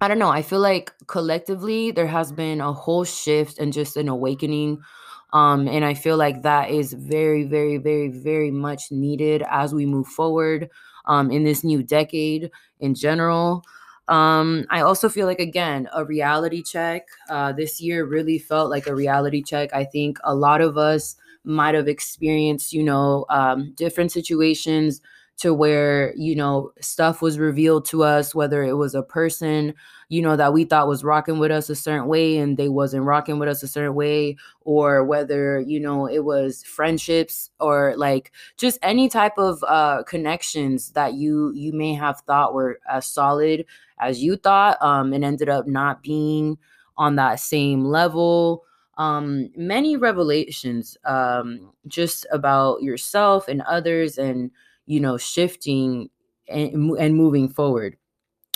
i 0.00 0.08
don't 0.08 0.18
know 0.18 0.28
i 0.28 0.42
feel 0.42 0.60
like 0.60 0.92
collectively 1.06 1.90
there 1.90 2.06
has 2.06 2.32
been 2.32 2.60
a 2.60 2.72
whole 2.72 3.04
shift 3.04 3.58
and 3.58 3.72
just 3.72 3.96
an 3.96 4.08
awakening 4.08 4.78
um, 5.32 5.68
and 5.68 5.84
i 5.84 5.94
feel 5.94 6.16
like 6.16 6.42
that 6.42 6.70
is 6.70 6.92
very 6.92 7.44
very 7.44 7.78
very 7.78 8.08
very 8.08 8.50
much 8.50 8.90
needed 8.90 9.42
as 9.50 9.74
we 9.74 9.86
move 9.86 10.06
forward 10.06 10.68
um, 11.06 11.30
in 11.30 11.44
this 11.44 11.64
new 11.64 11.82
decade 11.82 12.50
in 12.80 12.94
general 12.94 13.64
Um, 14.08 14.66
I 14.68 14.80
also 14.80 15.08
feel 15.08 15.26
like 15.26 15.40
again 15.40 15.88
a 15.94 16.04
reality 16.04 16.62
check. 16.62 17.06
Uh, 17.30 17.52
this 17.52 17.80
year 17.80 18.04
really 18.04 18.38
felt 18.38 18.70
like 18.70 18.86
a 18.86 18.94
reality 18.94 19.42
check. 19.42 19.70
I 19.72 19.84
think 19.84 20.18
a 20.24 20.34
lot 20.34 20.60
of 20.60 20.76
us 20.76 21.16
might 21.44 21.74
have 21.74 21.88
experienced, 21.88 22.72
you 22.72 22.82
know, 22.82 23.26
um, 23.30 23.72
different 23.76 24.12
situations 24.12 25.00
to 25.38 25.54
where 25.54 26.12
you 26.16 26.36
know 26.36 26.72
stuff 26.80 27.22
was 27.22 27.38
revealed 27.38 27.84
to 27.86 28.02
us 28.02 28.34
whether 28.34 28.62
it 28.62 28.74
was 28.74 28.94
a 28.94 29.02
person 29.02 29.72
you 30.12 30.20
know 30.20 30.36
that 30.36 30.52
we 30.52 30.64
thought 30.64 30.88
was 30.88 31.02
rocking 31.02 31.38
with 31.38 31.50
us 31.50 31.70
a 31.70 31.74
certain 31.74 32.06
way 32.06 32.36
and 32.36 32.58
they 32.58 32.68
wasn't 32.68 33.02
rocking 33.02 33.38
with 33.38 33.48
us 33.48 33.62
a 33.62 33.68
certain 33.68 33.94
way 33.94 34.36
or 34.60 35.02
whether 35.04 35.58
you 35.60 35.80
know 35.80 36.06
it 36.06 36.22
was 36.24 36.62
friendships 36.64 37.50
or 37.60 37.94
like 37.96 38.30
just 38.58 38.78
any 38.82 39.08
type 39.08 39.38
of 39.38 39.64
uh 39.66 40.02
connections 40.02 40.90
that 40.90 41.14
you 41.14 41.50
you 41.54 41.72
may 41.72 41.94
have 41.94 42.20
thought 42.26 42.52
were 42.52 42.78
as 42.90 43.06
solid 43.06 43.64
as 44.00 44.22
you 44.22 44.36
thought 44.36 44.76
um 44.82 45.14
and 45.14 45.24
ended 45.24 45.48
up 45.48 45.66
not 45.66 46.02
being 46.02 46.58
on 46.98 47.16
that 47.16 47.40
same 47.40 47.86
level. 47.86 48.64
Um 48.98 49.48
many 49.56 49.96
revelations 49.96 50.98
um 51.06 51.72
just 51.86 52.26
about 52.30 52.82
yourself 52.82 53.48
and 53.48 53.62
others 53.62 54.18
and 54.18 54.50
you 54.84 55.00
know 55.00 55.16
shifting 55.16 56.10
and, 56.48 56.90
and 56.98 57.16
moving 57.16 57.48
forward 57.48 57.96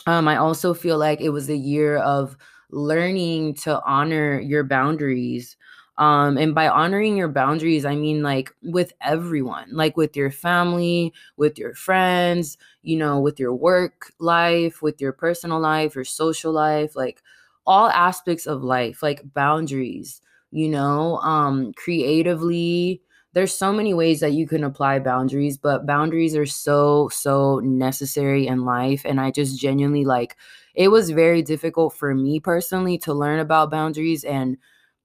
um 0.06 0.28
i 0.28 0.36
also 0.36 0.74
feel 0.74 0.98
like 0.98 1.20
it 1.20 1.30
was 1.30 1.48
a 1.48 1.56
year 1.56 1.98
of 1.98 2.36
learning 2.70 3.54
to 3.54 3.80
honor 3.84 4.40
your 4.40 4.64
boundaries. 4.64 5.56
Um 5.98 6.36
and 6.36 6.54
by 6.54 6.68
honoring 6.68 7.16
your 7.16 7.28
boundaries 7.28 7.86
i 7.86 7.94
mean 7.96 8.22
like 8.22 8.52
with 8.62 8.92
everyone 9.00 9.68
like 9.72 9.96
with 9.96 10.14
your 10.16 10.30
family 10.30 11.14
with 11.38 11.58
your 11.58 11.74
friends 11.74 12.58
you 12.82 12.96
know 12.98 13.18
with 13.20 13.40
your 13.40 13.54
work 13.54 14.12
life 14.18 14.82
with 14.82 15.00
your 15.00 15.12
personal 15.12 15.58
life 15.58 15.94
your 15.94 16.04
social 16.04 16.52
life 16.52 16.94
like 16.96 17.22
all 17.66 17.88
aspects 17.88 18.46
of 18.46 18.62
life 18.62 19.02
like 19.02 19.22
boundaries 19.32 20.20
you 20.50 20.68
know 20.68 21.16
um 21.18 21.72
creatively 21.76 23.00
there's 23.36 23.54
so 23.54 23.70
many 23.70 23.92
ways 23.92 24.20
that 24.20 24.32
you 24.32 24.48
can 24.48 24.64
apply 24.64 24.98
boundaries, 24.98 25.58
but 25.58 25.84
boundaries 25.84 26.34
are 26.34 26.46
so, 26.46 27.10
so 27.12 27.58
necessary 27.58 28.46
in 28.46 28.64
life. 28.64 29.02
And 29.04 29.20
I 29.20 29.30
just 29.30 29.60
genuinely 29.60 30.06
like 30.06 30.38
it 30.74 30.88
was 30.88 31.10
very 31.10 31.42
difficult 31.42 31.92
for 31.92 32.14
me 32.14 32.40
personally 32.40 32.96
to 33.00 33.12
learn 33.12 33.38
about 33.38 33.70
boundaries 33.70 34.24
and 34.24 34.56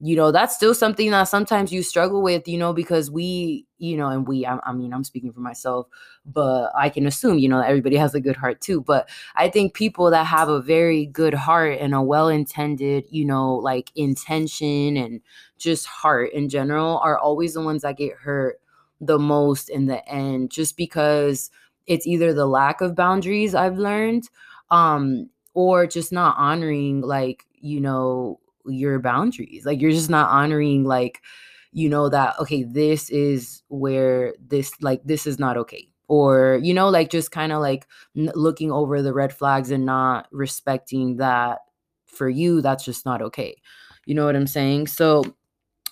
you 0.04 0.16
know 0.16 0.32
that's 0.32 0.56
still 0.56 0.74
something 0.74 1.12
that 1.12 1.26
sometimes 1.26 1.72
you 1.72 1.84
struggle 1.84 2.24
with 2.24 2.48
you 2.48 2.58
know 2.58 2.74
because 2.74 3.12
we 3.12 3.66
you 3.78 3.96
know 3.96 4.08
and 4.08 4.28
we 4.28 4.46
I, 4.46 4.58
I, 4.64 4.74
mean 4.74 4.94
i'm 4.94 5.04
speaking 5.04 5.32
for 5.32 5.42
myself 5.42 5.88
but 6.26 6.72
i 6.76 6.90
can 6.90 7.06
assume 7.06 7.38
you 7.38 7.48
know 7.48 7.62
everybody 7.62 7.96
has 7.98 8.16
a 8.16 8.20
good 8.20 8.36
heart 8.36 8.62
too 8.62 8.82
but 8.82 9.08
i 9.36 9.48
think 9.48 9.76
people 9.76 10.10
that 10.10 10.26
have 10.26 10.50
a 10.50 10.62
very 10.62 11.06
good 11.06 11.36
heart 11.36 11.78
and 11.80 11.94
a 11.94 12.02
well-intended 12.02 13.06
you 13.12 13.24
know 13.26 13.56
like 13.56 13.92
intention 13.96 14.98
and 14.98 15.22
just 15.58 15.86
heart 15.86 16.34
in 16.34 16.50
general 16.50 16.98
are 17.00 17.20
always 17.20 17.54
the 17.54 17.62
ones 17.62 17.84
that 17.84 17.98
get 17.98 18.14
hurt 18.16 18.60
the 19.00 19.20
most 19.20 19.70
in 19.70 19.86
the 19.86 20.08
end 20.10 20.50
just 20.50 20.78
because 20.78 21.52
it's 21.86 22.08
either 22.08 22.34
the 22.34 22.48
lack 22.48 22.82
of 22.82 22.96
boundaries 22.96 23.54
i've 23.54 23.78
learned 23.78 24.30
um 24.72 25.30
or 25.54 25.86
just 25.86 26.12
not 26.12 26.36
honoring 26.38 27.02
like 27.02 27.46
you 27.60 27.80
know 27.80 28.40
your 28.66 29.00
boundaries. 29.00 29.66
Like 29.66 29.82
you're 29.82 29.92
just 29.92 30.10
not 30.10 30.30
honoring 30.30 30.84
like 30.84 31.22
you 31.74 31.88
know 31.90 32.10
that 32.10 32.36
okay, 32.40 32.64
this 32.64 33.10
is 33.10 33.64
where 33.70 34.34
this 34.40 34.72
like 34.82 35.02
this 35.06 35.26
is 35.28 35.40
not 35.40 35.58
okay. 35.58 35.88
Or 36.08 36.60
you 36.62 36.74
know 36.74 36.90
like 36.90 37.10
just 37.10 37.32
kind 37.32 37.52
of 37.52 37.62
like 37.62 37.88
n- 38.18 38.32
looking 38.36 38.72
over 38.72 39.02
the 39.02 39.14
red 39.14 39.34
flags 39.34 39.72
and 39.72 39.86
not 39.86 40.28
respecting 40.32 41.18
that 41.18 41.60
for 42.06 42.30
you 42.30 42.62
that's 42.62 42.84
just 42.84 43.06
not 43.06 43.22
okay. 43.22 43.56
You 44.06 44.16
know 44.16 44.26
what 44.26 44.36
I'm 44.36 44.48
saying? 44.48 44.88
So 44.88 45.24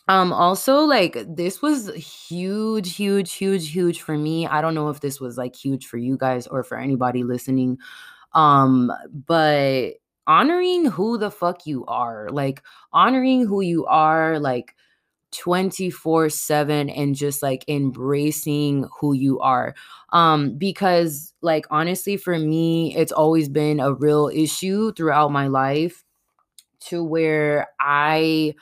um 0.09 0.33
also 0.33 0.81
like 0.81 1.17
this 1.27 1.61
was 1.61 1.89
huge 1.95 2.95
huge 2.95 3.33
huge 3.33 3.71
huge 3.71 4.01
for 4.01 4.17
me. 4.17 4.47
I 4.47 4.61
don't 4.61 4.75
know 4.75 4.89
if 4.89 4.99
this 4.99 5.21
was 5.21 5.37
like 5.37 5.55
huge 5.55 5.87
for 5.87 5.97
you 5.97 6.17
guys 6.17 6.47
or 6.47 6.63
for 6.63 6.77
anybody 6.77 7.23
listening. 7.23 7.77
Um 8.33 8.91
but 9.27 9.93
honoring 10.29 10.85
who 10.85 11.17
the 11.17 11.31
fuck 11.31 11.65
you 11.67 11.85
are, 11.87 12.29
like 12.31 12.63
honoring 12.93 13.47
who 13.47 13.61
you 13.61 13.85
are, 13.87 14.39
like 14.39 14.75
24 15.31 16.29
7 16.29 16.89
and 16.89 17.15
just 17.15 17.43
like 17.43 17.65
embracing 17.67 18.87
who 19.01 19.13
you 19.13 19.39
are. 19.41 19.75
Um 20.13 20.57
because 20.57 21.33
like 21.41 21.65
honestly 21.71 22.17
for 22.17 22.37
me 22.39 22.95
it's 22.95 23.11
always 23.11 23.49
been 23.49 23.79
a 23.79 23.93
real 23.93 24.29
issue 24.33 24.93
throughout 24.93 25.31
my 25.31 25.47
life 25.47 26.03
to 26.81 27.03
where 27.03 27.67
i 27.79 28.53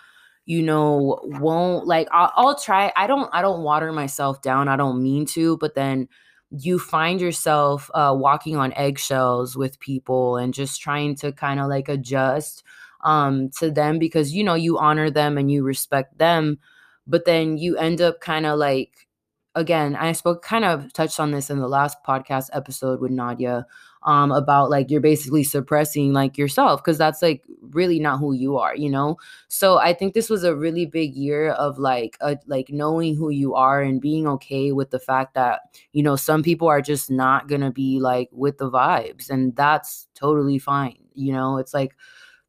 you 0.45 0.61
know 0.63 1.19
won't 1.23 1.87
like 1.87 2.07
I'll, 2.11 2.31
I'll 2.35 2.55
try 2.59 2.91
i 2.95 3.07
don't 3.07 3.29
i 3.33 3.41
don't 3.41 3.63
water 3.63 3.91
myself 3.91 4.41
down 4.41 4.67
i 4.67 4.75
don't 4.75 5.03
mean 5.03 5.25
to 5.27 5.57
but 5.57 5.75
then 5.75 6.07
you 6.51 6.79
find 6.79 7.19
yourself 7.19 7.91
uh, 7.93 8.13
walking 8.17 8.55
on 8.55 8.73
eggshells 8.73 9.57
with 9.57 9.79
people 9.79 10.37
and 10.37 10.53
just 10.53 10.81
trying 10.81 11.15
to 11.15 11.31
kind 11.31 11.59
of 11.59 11.67
like 11.67 11.89
adjust 11.89 12.63
um, 13.01 13.49
to 13.57 13.69
them 13.69 13.99
because 13.99 14.33
you 14.33 14.43
know 14.43 14.55
you 14.55 14.77
honor 14.77 15.09
them 15.09 15.37
and 15.37 15.51
you 15.51 15.63
respect 15.63 16.17
them 16.17 16.59
but 17.05 17.25
then 17.25 17.57
you 17.57 17.77
end 17.77 18.01
up 18.01 18.19
kind 18.21 18.45
of 18.45 18.57
like 18.57 19.07
again 19.55 19.95
i 19.95 20.11
spoke 20.11 20.41
kind 20.41 20.65
of 20.65 20.91
touched 20.93 21.19
on 21.19 21.31
this 21.31 21.49
in 21.49 21.59
the 21.59 21.67
last 21.67 21.97
podcast 22.05 22.49
episode 22.53 22.99
with 22.99 23.11
nadia 23.11 23.65
um, 24.03 24.31
about 24.31 24.69
like 24.69 24.89
you're 24.89 25.01
basically 25.01 25.43
suppressing 25.43 26.13
like 26.13 26.37
yourself 26.37 26.83
because 26.83 26.97
that's 26.97 27.21
like 27.21 27.43
really 27.61 27.99
not 27.99 28.19
who 28.19 28.33
you 28.33 28.57
are, 28.57 28.75
you 28.75 28.89
know. 28.89 29.17
So 29.47 29.77
I 29.77 29.93
think 29.93 30.13
this 30.13 30.29
was 30.29 30.43
a 30.43 30.55
really 30.55 30.85
big 30.85 31.15
year 31.15 31.51
of 31.51 31.77
like 31.79 32.17
a, 32.21 32.37
like 32.45 32.69
knowing 32.69 33.15
who 33.15 33.29
you 33.29 33.55
are 33.55 33.81
and 33.81 34.01
being 34.01 34.27
okay 34.27 34.71
with 34.71 34.91
the 34.91 34.99
fact 34.99 35.33
that 35.33 35.61
you 35.93 36.03
know 36.03 36.15
some 36.15 36.43
people 36.43 36.67
are 36.67 36.81
just 36.81 37.09
not 37.11 37.47
gonna 37.47 37.71
be 37.71 37.99
like 37.99 38.29
with 38.31 38.57
the 38.57 38.69
vibes, 38.71 39.29
and 39.29 39.55
that's 39.55 40.07
totally 40.15 40.59
fine. 40.59 40.97
You 41.13 41.33
know, 41.33 41.57
it's 41.57 41.73
like 41.73 41.95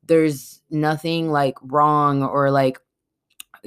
there's 0.04 0.60
nothing 0.70 1.30
like 1.30 1.56
wrong 1.62 2.22
or 2.22 2.50
like 2.50 2.80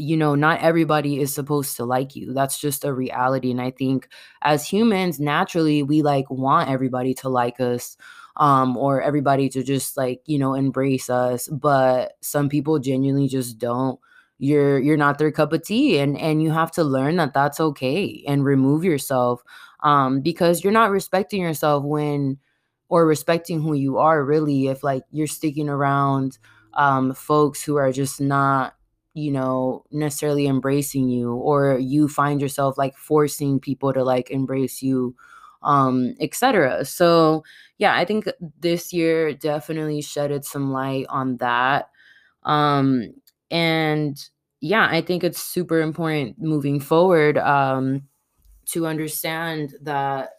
you 0.01 0.17
know, 0.17 0.35
not 0.35 0.61
everybody 0.61 1.19
is 1.19 1.33
supposed 1.33 1.75
to 1.77 1.85
like 1.85 2.15
you. 2.15 2.33
That's 2.33 2.59
just 2.59 2.83
a 2.85 2.93
reality. 2.93 3.51
And 3.51 3.61
I 3.61 3.71
think 3.71 4.09
as 4.41 4.67
humans, 4.67 5.19
naturally, 5.19 5.83
we 5.83 6.01
like 6.01 6.29
want 6.29 6.69
everybody 6.69 7.13
to 7.15 7.29
like 7.29 7.59
us 7.59 7.97
um 8.37 8.77
or 8.77 9.01
everybody 9.01 9.49
to 9.49 9.61
just 9.63 9.97
like 9.97 10.21
you 10.25 10.39
know 10.39 10.53
embrace 10.53 11.09
us 11.09 11.49
but 11.49 12.13
some 12.21 12.47
people 12.47 12.79
genuinely 12.79 13.27
just 13.27 13.57
don't 13.57 13.99
you're 14.39 14.79
you're 14.79 14.97
not 14.97 15.17
their 15.17 15.31
cup 15.31 15.53
of 15.53 15.63
tea 15.63 15.99
and 15.99 16.17
and 16.17 16.41
you 16.41 16.49
have 16.49 16.71
to 16.71 16.83
learn 16.83 17.17
that 17.17 17.33
that's 17.33 17.59
okay 17.59 18.23
and 18.27 18.45
remove 18.45 18.83
yourself 18.83 19.43
um 19.83 20.21
because 20.21 20.63
you're 20.63 20.73
not 20.73 20.91
respecting 20.91 21.41
yourself 21.41 21.83
when 21.83 22.37
or 22.89 23.05
respecting 23.05 23.61
who 23.61 23.73
you 23.73 23.97
are 23.97 24.23
really 24.23 24.67
if 24.67 24.83
like 24.83 25.03
you're 25.11 25.27
sticking 25.27 25.69
around 25.69 26.37
um 26.75 27.13
folks 27.13 27.61
who 27.61 27.75
are 27.75 27.91
just 27.91 28.21
not 28.21 28.75
you 29.13 29.31
know 29.31 29.83
necessarily 29.91 30.47
embracing 30.47 31.09
you 31.09 31.33
or 31.33 31.77
you 31.77 32.07
find 32.07 32.41
yourself 32.41 32.77
like 32.77 32.95
forcing 32.97 33.59
people 33.59 33.93
to 33.93 34.03
like 34.03 34.29
embrace 34.31 34.81
you 34.81 35.15
um 35.63 36.15
etc 36.19 36.83
so 36.85 37.43
yeah 37.77 37.95
i 37.95 38.05
think 38.05 38.25
this 38.59 38.93
year 38.93 39.33
definitely 39.33 40.01
shedded 40.01 40.45
some 40.45 40.71
light 40.71 41.05
on 41.09 41.37
that 41.37 41.89
um 42.43 43.13
and 43.51 44.29
yeah 44.61 44.87
i 44.91 45.01
think 45.01 45.23
it's 45.23 45.41
super 45.41 45.81
important 45.81 46.39
moving 46.39 46.79
forward 46.79 47.37
um 47.39 48.03
to 48.65 48.87
understand 48.87 49.75
that 49.81 50.31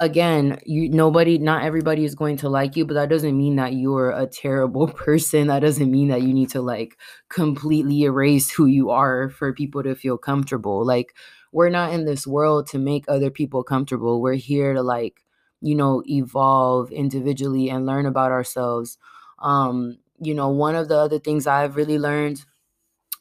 again, 0.00 0.58
you 0.64 0.88
nobody 0.88 1.38
not 1.38 1.62
everybody 1.62 2.04
is 2.04 2.14
going 2.14 2.38
to 2.38 2.48
like 2.48 2.74
you, 2.74 2.86
but 2.86 2.94
that 2.94 3.10
doesn't 3.10 3.36
mean 3.36 3.56
that 3.56 3.74
you're 3.74 4.10
a 4.10 4.26
terrible 4.26 4.88
person. 5.04 5.48
That 5.48 5.60
doesn't 5.60 5.90
mean 5.90 6.08
that 6.08 6.22
you 6.22 6.34
need 6.34 6.50
to 6.50 6.62
like 6.62 6.98
completely 7.28 8.02
erase 8.02 8.50
who 8.50 8.66
you 8.66 8.90
are 8.90 9.28
for 9.28 9.52
people 9.52 9.82
to 9.82 9.94
feel 9.94 10.18
comfortable. 10.18 10.84
Like 10.84 11.14
we're 11.52 11.68
not 11.68 11.92
in 11.92 12.06
this 12.06 12.26
world 12.26 12.66
to 12.68 12.78
make 12.78 13.04
other 13.06 13.30
people 13.30 13.62
comfortable. 13.62 14.20
We're 14.20 14.34
here 14.34 14.72
to 14.72 14.82
like, 14.82 15.22
you 15.60 15.74
know, 15.74 16.02
evolve 16.06 16.90
individually 16.90 17.68
and 17.68 17.86
learn 17.86 18.06
about 18.06 18.32
ourselves. 18.32 18.98
Um, 19.40 19.98
you 20.20 20.34
know, 20.34 20.48
one 20.48 20.74
of 20.74 20.88
the 20.88 20.96
other 20.96 21.18
things 21.18 21.46
I've 21.46 21.76
really 21.76 21.98
learned 21.98 22.44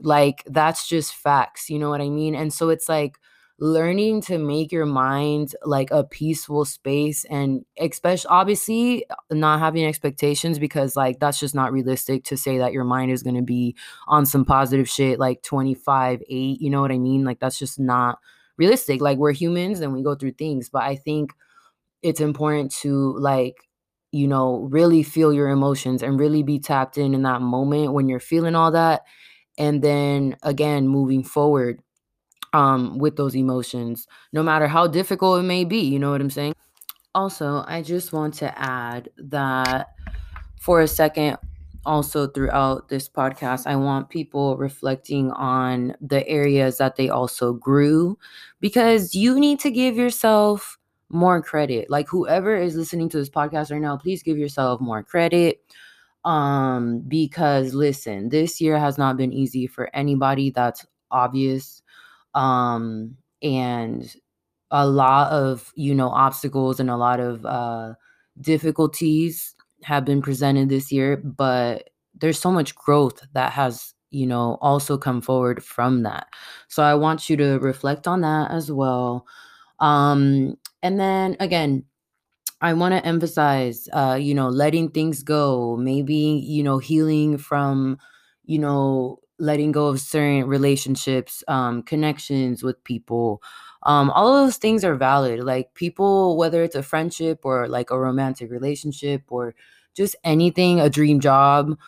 Like 0.03 0.43
that's 0.47 0.89
just 0.89 1.15
facts, 1.15 1.69
you 1.69 1.79
know 1.79 1.91
what 1.91 2.01
I 2.01 2.09
mean? 2.09 2.35
And 2.35 2.51
so 2.53 2.71
it's 2.71 2.89
like 2.89 3.19
learning 3.61 4.23
to 4.23 4.39
make 4.39 4.73
your 4.73 4.87
mind 4.87 5.55
like 5.65 5.91
a 5.91 6.03
peaceful 6.03 6.65
space 6.65 7.27
and 7.27 7.63
especially 7.79 8.29
obviously 8.31 9.05
not 9.31 9.61
having 9.61 9.85
expectations 9.85 10.59
because 10.59 10.97
like 10.97 11.21
that's 11.21 11.39
just 11.39 11.55
not 11.55 11.71
realistic 11.71 12.25
to 12.25 12.39
say 12.39 12.57
that 12.57 12.73
your 12.73 12.85
mind 12.85 13.11
is 13.11 13.23
going 13.23 13.37
to 13.37 13.43
be 13.43 13.77
on 14.09 14.25
some 14.25 14.47
positive 14.47 14.89
shit 14.89 15.19
like 15.19 15.43
25 15.43 16.23
8 16.27 16.61
you 16.61 16.71
know 16.71 16.81
what 16.81 16.91
i 16.91 16.97
mean 16.97 17.23
like 17.23 17.39
that's 17.39 17.59
just 17.59 17.79
not 17.79 18.19
realistic 18.57 19.03
like 19.03 19.19
we're 19.19 19.31
humans 19.31 19.81
and 19.81 19.93
we 19.93 20.03
go 20.03 20.15
through 20.15 20.33
things 20.33 20.71
but 20.71 20.83
i 20.83 20.97
think 20.97 21.35
it's 22.03 22.21
important 22.21 22.73
to 22.73 23.17
like 23.19 23.69
you 24.13 24.27
know 24.27 24.69
really 24.71 25.03
feel 25.03 25.33
your 25.33 25.49
emotions 25.49 26.03
and 26.03 26.19
really 26.19 26.43
be 26.43 26.59
tapped 26.59 26.99
in 26.99 27.15
in 27.15 27.23
that 27.23 27.41
moment 27.41 27.93
when 27.93 28.09
you're 28.09 28.21
feeling 28.21 28.55
all 28.55 28.71
that 28.71 29.03
and 29.59 29.83
then 29.83 30.37
again 30.43 30.89
moving 30.89 31.23
forward 31.23 31.81
um 32.53 32.99
with 32.99 33.17
those 33.17 33.37
emotions 33.37 34.07
no 34.33 34.43
matter 34.43 34.67
how 34.67 34.87
difficult 34.87 35.41
it 35.41 35.45
may 35.45 35.65
be 35.65 35.81
you 35.81 35.99
know 35.99 36.11
what 36.11 36.21
i'm 36.21 36.31
saying? 36.31 36.55
Also 37.15 37.65
i 37.67 37.83
just 37.83 38.13
want 38.13 38.35
to 38.35 38.59
add 38.59 39.09
that 39.17 39.89
for 40.61 40.81
a 40.81 40.89
second 40.89 41.37
also 41.87 42.27
throughout 42.27 42.89
this 42.89 43.09
podcast 43.09 43.67
i 43.67 43.75
want 43.77 44.11
people 44.11 44.57
reflecting 44.57 45.31
on 45.33 45.95
the 46.01 46.27
areas 46.29 46.79
that 46.79 46.97
they 46.97 47.09
also 47.09 47.53
grew 47.53 48.19
because 48.61 49.15
you 49.15 49.39
need 49.41 49.59
to 49.61 49.71
give 49.71 49.97
yourself 49.97 50.79
more 51.11 51.43
credit. 51.43 51.91
Like 51.91 52.09
whoever 52.09 52.57
is 52.57 52.77
listening 52.77 53.09
to 53.11 53.19
this 53.19 53.31
podcast 53.31 53.71
right 53.73 53.81
now 53.81 53.97
please 53.97 54.23
give 54.23 54.39
yourself 54.39 54.81
more 54.81 55.03
credit 55.03 55.61
um 56.25 57.01
because 57.09 57.73
listen 57.73 58.29
this 58.29 58.61
year 58.61 58.79
has 58.79 58.99
not 58.99 59.17
been 59.17 59.33
easy 59.33 59.67
for 59.67 59.89
anybody 59.97 60.51
that's 60.51 60.85
obvious 61.11 61.83
um 62.35 63.17
and 63.43 64.17
a 64.71 64.87
lot 64.87 65.33
of 65.33 65.73
you 65.77 65.95
know 65.95 66.11
obstacles 66.11 66.79
and 66.81 66.91
a 66.91 66.97
lot 66.97 67.21
of 67.21 67.45
uh 67.47 67.95
difficulties 68.41 69.55
have 69.83 70.05
been 70.05 70.23
presented 70.23 70.69
this 70.69 70.93
year 70.93 71.17
but 71.17 71.91
there's 72.15 72.39
so 72.39 72.51
much 72.53 72.75
growth 72.75 73.23
that 73.33 73.53
has 73.53 73.95
you 74.11 74.27
know 74.27 74.59
also 74.61 74.99
come 74.99 75.21
forward 75.21 75.63
from 75.65 76.03
that. 76.03 76.27
So 76.69 76.83
i 76.83 76.95
want 76.95 77.31
you 77.31 77.37
to 77.39 77.59
reflect 77.61 78.07
on 78.09 78.21
that 78.23 78.51
as 78.51 78.71
well. 78.71 79.27
Um 79.81 80.57
and 80.83 80.99
then 80.99 81.37
again 81.41 81.85
I 82.61 82.75
want 82.75 82.95
to 82.95 83.05
emphasize, 83.07 83.89
uh, 83.93 84.19
you 84.21 84.35
know, 84.35 84.49
letting 84.49 84.91
things 84.91 85.23
go, 85.23 85.77
maybe, 85.77 86.17
you 86.47 86.63
know, 86.63 86.79
healing 86.79 87.39
from, 87.39 87.99
you 88.45 88.59
know, 88.59 89.21
letting 89.39 89.73
go 89.73 89.87
of 89.89 90.01
certain 90.01 90.47
relationships, 90.47 91.43
um, 91.49 91.83
connections 91.83 92.63
with 92.63 92.83
people. 92.85 93.43
Um, 93.85 94.11
all 94.11 94.37
of 94.37 94.47
those 94.47 94.59
things 94.59 94.85
are 94.85 94.95
valid. 94.95 95.41
Like 95.41 95.75
people, 95.75 96.37
whether 96.37 96.63
it's 96.63 96.75
a 96.77 96.83
friendship 96.83 97.41
or 97.45 97.67
like 97.69 97.91
a 97.91 97.99
romantic 97.99 98.51
relationship 98.51 99.23
or 99.29 99.55
just 99.97 100.17
anything, 100.25 100.81
a 100.81 100.91
dream 100.91 101.21
job, 101.21 101.79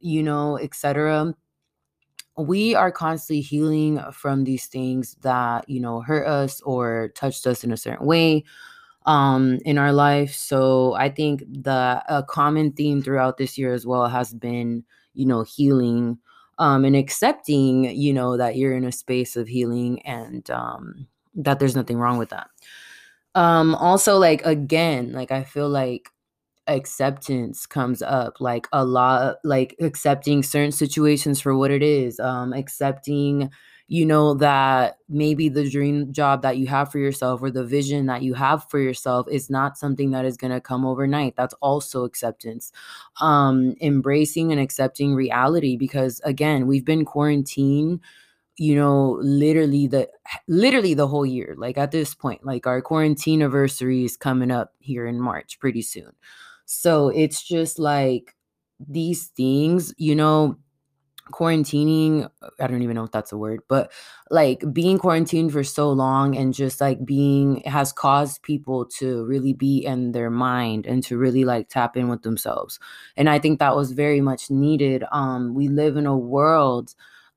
you 0.00 0.22
know, 0.22 0.58
etc. 0.58 1.34
We 2.40 2.74
are 2.74 2.90
constantly 2.92 3.40
healing 3.40 4.00
from 4.12 4.44
these 4.44 4.66
things 4.66 5.16
that, 5.22 5.68
you 5.68 5.80
know, 5.80 6.00
hurt 6.00 6.26
us 6.26 6.60
or 6.62 7.12
touched 7.14 7.46
us 7.46 7.64
in 7.64 7.72
a 7.72 7.76
certain 7.76 8.06
way 8.06 8.44
um 9.06 9.58
in 9.64 9.78
our 9.78 9.92
life. 9.92 10.34
So 10.34 10.92
i 10.94 11.08
think 11.08 11.42
the 11.48 12.02
a 12.08 12.22
common 12.22 12.72
theme 12.72 13.00
throughout 13.02 13.38
this 13.38 13.56
year 13.56 13.72
as 13.72 13.86
well 13.86 14.06
has 14.08 14.34
been 14.34 14.84
you 15.14 15.24
know 15.26 15.42
healing 15.42 16.18
um 16.58 16.84
and 16.84 16.94
accepting 16.94 17.84
you 17.96 18.12
know 18.12 18.36
that 18.36 18.56
you're 18.56 18.74
in 18.76 18.84
a 18.84 18.92
space 18.92 19.36
of 19.36 19.48
healing 19.48 20.02
and 20.02 20.50
um 20.50 21.06
that 21.34 21.58
there's 21.58 21.76
nothing 21.76 21.96
wrong 21.98 22.18
with 22.18 22.28
that. 22.30 22.48
Um 23.34 23.74
also 23.76 24.18
like 24.18 24.44
again 24.44 25.12
like 25.12 25.32
i 25.32 25.44
feel 25.44 25.68
like 25.68 26.10
acceptance 26.66 27.66
comes 27.66 28.02
up 28.02 28.40
like 28.40 28.68
a 28.72 28.84
lot 28.84 29.36
like 29.44 29.74
accepting 29.80 30.42
certain 30.42 30.70
situations 30.72 31.40
for 31.40 31.56
what 31.56 31.70
it 31.70 31.82
is 31.82 32.20
um 32.20 32.52
accepting 32.52 33.50
you 33.88 34.06
know 34.06 34.34
that 34.34 34.98
maybe 35.08 35.48
the 35.48 35.68
dream 35.68 36.12
job 36.12 36.42
that 36.42 36.56
you 36.58 36.68
have 36.68 36.92
for 36.92 36.98
yourself 37.00 37.42
or 37.42 37.50
the 37.50 37.64
vision 37.64 38.06
that 38.06 38.22
you 38.22 38.34
have 38.34 38.68
for 38.70 38.78
yourself 38.78 39.26
is 39.28 39.50
not 39.50 39.76
something 39.76 40.12
that 40.12 40.24
is 40.24 40.36
going 40.36 40.52
to 40.52 40.60
come 40.60 40.86
overnight. 40.86 41.34
That's 41.34 41.54
also 41.54 42.04
acceptance. 42.04 42.70
Um 43.20 43.74
embracing 43.80 44.52
and 44.52 44.60
accepting 44.60 45.14
reality 45.14 45.76
because 45.76 46.20
again 46.24 46.66
we've 46.68 46.84
been 46.84 47.04
quarantined 47.04 48.00
you 48.58 48.74
know 48.76 49.18
literally 49.22 49.86
the 49.86 50.08
literally 50.48 50.94
the 50.94 51.08
whole 51.08 51.26
year 51.26 51.54
like 51.58 51.78
at 51.78 51.90
this 51.92 52.14
point 52.14 52.44
like 52.44 52.66
our 52.66 52.82
quarantine 52.82 53.42
anniversary 53.42 54.04
is 54.04 54.16
coming 54.16 54.50
up 54.50 54.74
here 54.80 55.06
in 55.06 55.20
march 55.20 55.58
pretty 55.60 55.82
soon 55.82 56.12
so 56.72 57.08
it's 57.08 57.42
just 57.42 57.78
like 57.78 58.34
these 58.88 59.26
things 59.28 59.92
you 59.98 60.14
know 60.14 60.56
quarantining 61.32 62.28
i 62.60 62.66
don't 62.66 62.82
even 62.82 62.96
know 62.96 63.04
if 63.04 63.12
that's 63.12 63.30
a 63.32 63.38
word 63.38 63.60
but 63.68 63.92
like 64.30 64.64
being 64.72 64.98
quarantined 64.98 65.52
for 65.52 65.62
so 65.62 65.90
long 65.92 66.36
and 66.36 66.54
just 66.54 66.80
like 66.80 67.04
being 67.04 67.62
has 67.66 67.92
caused 67.92 68.42
people 68.42 68.84
to 68.84 69.24
really 69.26 69.52
be 69.52 69.78
in 69.84 70.12
their 70.12 70.30
mind 70.30 70.86
and 70.86 71.04
to 71.04 71.16
really 71.16 71.44
like 71.44 71.68
tap 71.68 71.96
in 71.96 72.08
with 72.08 72.22
themselves. 72.22 72.80
And 73.16 73.30
i 73.30 73.38
think 73.38 73.60
that 73.60 73.76
was 73.76 73.92
very 73.92 74.20
much 74.20 74.50
needed 74.50 75.04
um 75.12 75.54
we 75.54 75.68
live 75.68 75.96
in 75.96 76.06
a 76.06 76.16
world 76.18 76.94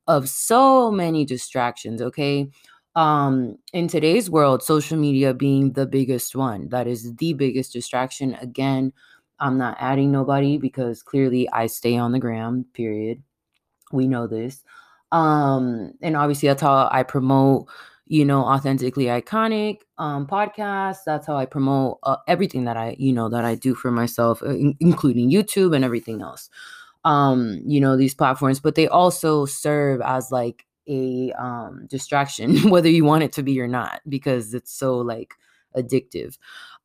of 0.08 0.28
so 0.30 0.92
many 0.92 1.26
distractions 1.26 2.02
okay? 2.02 2.50
Um 2.96 3.58
in 3.74 3.88
today's 3.88 4.30
world 4.30 4.64
social 4.64 4.98
media 4.98 5.34
being 5.34 5.74
the 5.74 5.86
biggest 5.88 6.36
one 6.36 6.70
that 6.70 6.88
is 6.88 7.16
the 7.16 7.34
biggest 7.34 7.74
distraction 7.74 8.36
again 8.36 8.94
i'm 9.40 9.58
not 9.58 9.78
adding 9.80 10.12
nobody 10.12 10.58
because 10.58 11.04
clearly 11.04 11.50
i 11.52 11.68
stay 11.68 11.98
on 11.98 12.12
the 12.12 12.20
gram 12.20 12.66
period 12.74 13.22
we 13.92 14.08
know 14.08 14.28
this. 14.28 14.64
Um, 15.12 15.94
and 16.02 16.18
obviously 16.18 16.50
that's 16.50 16.62
how 16.62 16.90
I 16.92 17.04
promote, 17.04 17.68
you 18.08 18.26
know, 18.26 18.44
authentically 18.44 19.06
iconic 19.06 19.80
um 19.98 20.28
podcast. 20.28 20.98
That's 21.06 21.28
how 21.28 21.38
I 21.38 21.46
promote 21.46 22.00
uh, 22.04 22.18
everything 22.28 22.66
that 22.66 22.78
I, 22.78 22.96
you 23.00 23.14
know, 23.14 23.30
that 23.30 23.46
I 23.46 23.56
do 23.56 23.76
for 23.76 23.92
myself, 23.92 24.42
uh, 24.42 24.50
in- 24.50 24.76
including 24.80 25.32
YouTube 25.32 25.76
and 25.76 25.86
everything 25.86 26.22
else. 26.22 26.50
Um, 27.06 27.62
you 27.66 27.82
know, 27.82 27.98
these 27.98 28.16
platforms, 28.16 28.60
but 28.60 28.76
they 28.76 28.88
also 28.88 29.46
serve 29.46 30.02
as 30.02 30.32
like 30.32 30.66
a 30.90 31.32
um 31.40 31.88
distraction 31.90 32.58
whether 32.70 32.90
you 32.90 33.06
want 33.06 33.24
it 33.24 33.32
to 33.32 33.42
be 33.44 33.60
or 33.62 33.70
not 33.70 34.02
because 34.10 34.54
it's 34.54 34.74
so 34.74 34.98
like 34.98 35.34
addictive 35.78 36.38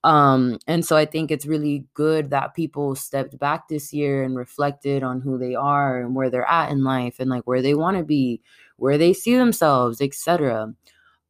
um, 0.05 0.59
and 0.67 0.85
so 0.85 0.97
I 0.97 1.05
think 1.05 1.31
it's 1.31 1.47
really 1.47 1.87
good 1.95 2.31
that 2.31 2.55
people 2.55 2.95
stepped 2.95 3.39
back 3.39 3.69
this 3.69 3.93
year 3.93 4.23
and 4.23 4.37
reflected 4.37 5.03
on 5.03 5.21
who 5.21 5.39
they 5.39 5.55
are 5.55 6.01
and 6.01 6.15
where 6.15 6.31
they're 6.31 6.49
at 6.49 6.71
in 6.71 6.85
life 6.85 7.17
and 7.19 7.29
like 7.29 7.47
where 7.47 7.63
they 7.63 7.75
want 7.75 7.97
to 7.97 8.05
be, 8.05 8.41
where 8.77 8.97
they 8.97 9.13
see 9.13 9.37
themselves, 9.37 10.01
etc. 10.01 10.73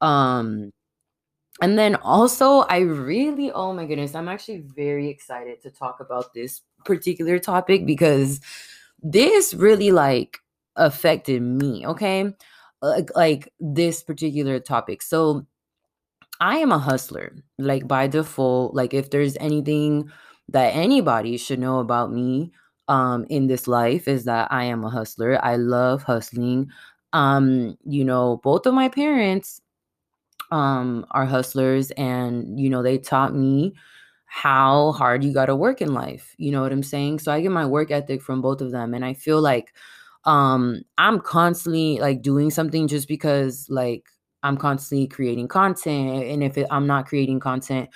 Um, 0.00 0.72
and 1.60 1.78
then 1.78 1.96
also, 1.96 2.60
I 2.60 2.80
really, 2.80 3.50
oh 3.50 3.72
my 3.72 3.86
goodness, 3.86 4.14
I'm 4.14 4.28
actually 4.28 4.64
very 4.76 5.08
excited 5.08 5.60
to 5.62 5.70
talk 5.70 6.00
about 6.00 6.34
this 6.34 6.60
particular 6.84 7.38
topic 7.38 7.86
because 7.86 8.40
this 9.02 9.54
really 9.54 9.90
like 9.90 10.38
affected 10.76 11.42
me, 11.42 11.86
okay? 11.86 12.32
Like, 12.80 13.10
like 13.16 13.52
this 13.58 14.04
particular 14.04 14.60
topic. 14.60 15.02
So, 15.02 15.46
I 16.40 16.58
am 16.58 16.72
a 16.72 16.78
hustler. 16.78 17.32
Like 17.58 17.88
by 17.88 18.06
default, 18.06 18.74
like 18.74 18.94
if 18.94 19.10
there's 19.10 19.36
anything 19.38 20.10
that 20.48 20.74
anybody 20.74 21.36
should 21.36 21.58
know 21.58 21.78
about 21.80 22.12
me 22.12 22.52
um 22.88 23.26
in 23.28 23.48
this 23.48 23.68
life 23.68 24.08
is 24.08 24.24
that 24.24 24.50
I 24.50 24.64
am 24.64 24.84
a 24.84 24.90
hustler. 24.90 25.38
I 25.44 25.56
love 25.56 26.02
hustling. 26.04 26.70
um 27.12 27.76
you 27.84 28.04
know 28.04 28.36
both 28.44 28.66
of 28.66 28.74
my 28.74 28.88
parents 28.88 29.60
um 30.52 31.06
are 31.12 31.26
hustlers 31.26 31.90
and 31.92 32.58
you 32.60 32.70
know 32.70 32.82
they 32.82 32.98
taught 32.98 33.34
me 33.34 33.74
how 34.26 34.92
hard 34.92 35.24
you 35.24 35.32
got 35.34 35.46
to 35.46 35.56
work 35.56 35.80
in 35.82 35.94
life 35.94 36.34
you 36.38 36.50
know 36.52 36.62
what 36.62 36.72
i'm 36.72 36.82
saying 36.82 37.18
so 37.18 37.32
i 37.32 37.40
get 37.40 37.50
my 37.52 37.66
work 37.66 37.90
ethic 37.90 38.22
from 38.22 38.42
both 38.42 38.60
of 38.60 38.70
them 38.72 38.94
and 38.94 39.04
i 39.04 39.14
feel 39.14 39.40
like 39.42 39.72
um 40.24 40.82
i'm 40.98 41.20
constantly 41.20 41.98
like 42.00 42.22
doing 42.22 42.50
something 42.50 42.88
just 42.88 43.08
because 43.08 43.66
like 43.70 44.04
i'm 44.42 44.56
constantly 44.56 45.06
creating 45.06 45.48
content 45.48 46.24
and 46.24 46.42
if 46.42 46.56
it, 46.58 46.66
i'm 46.70 46.86
not 46.86 47.06
creating 47.06 47.40
content 47.40 47.88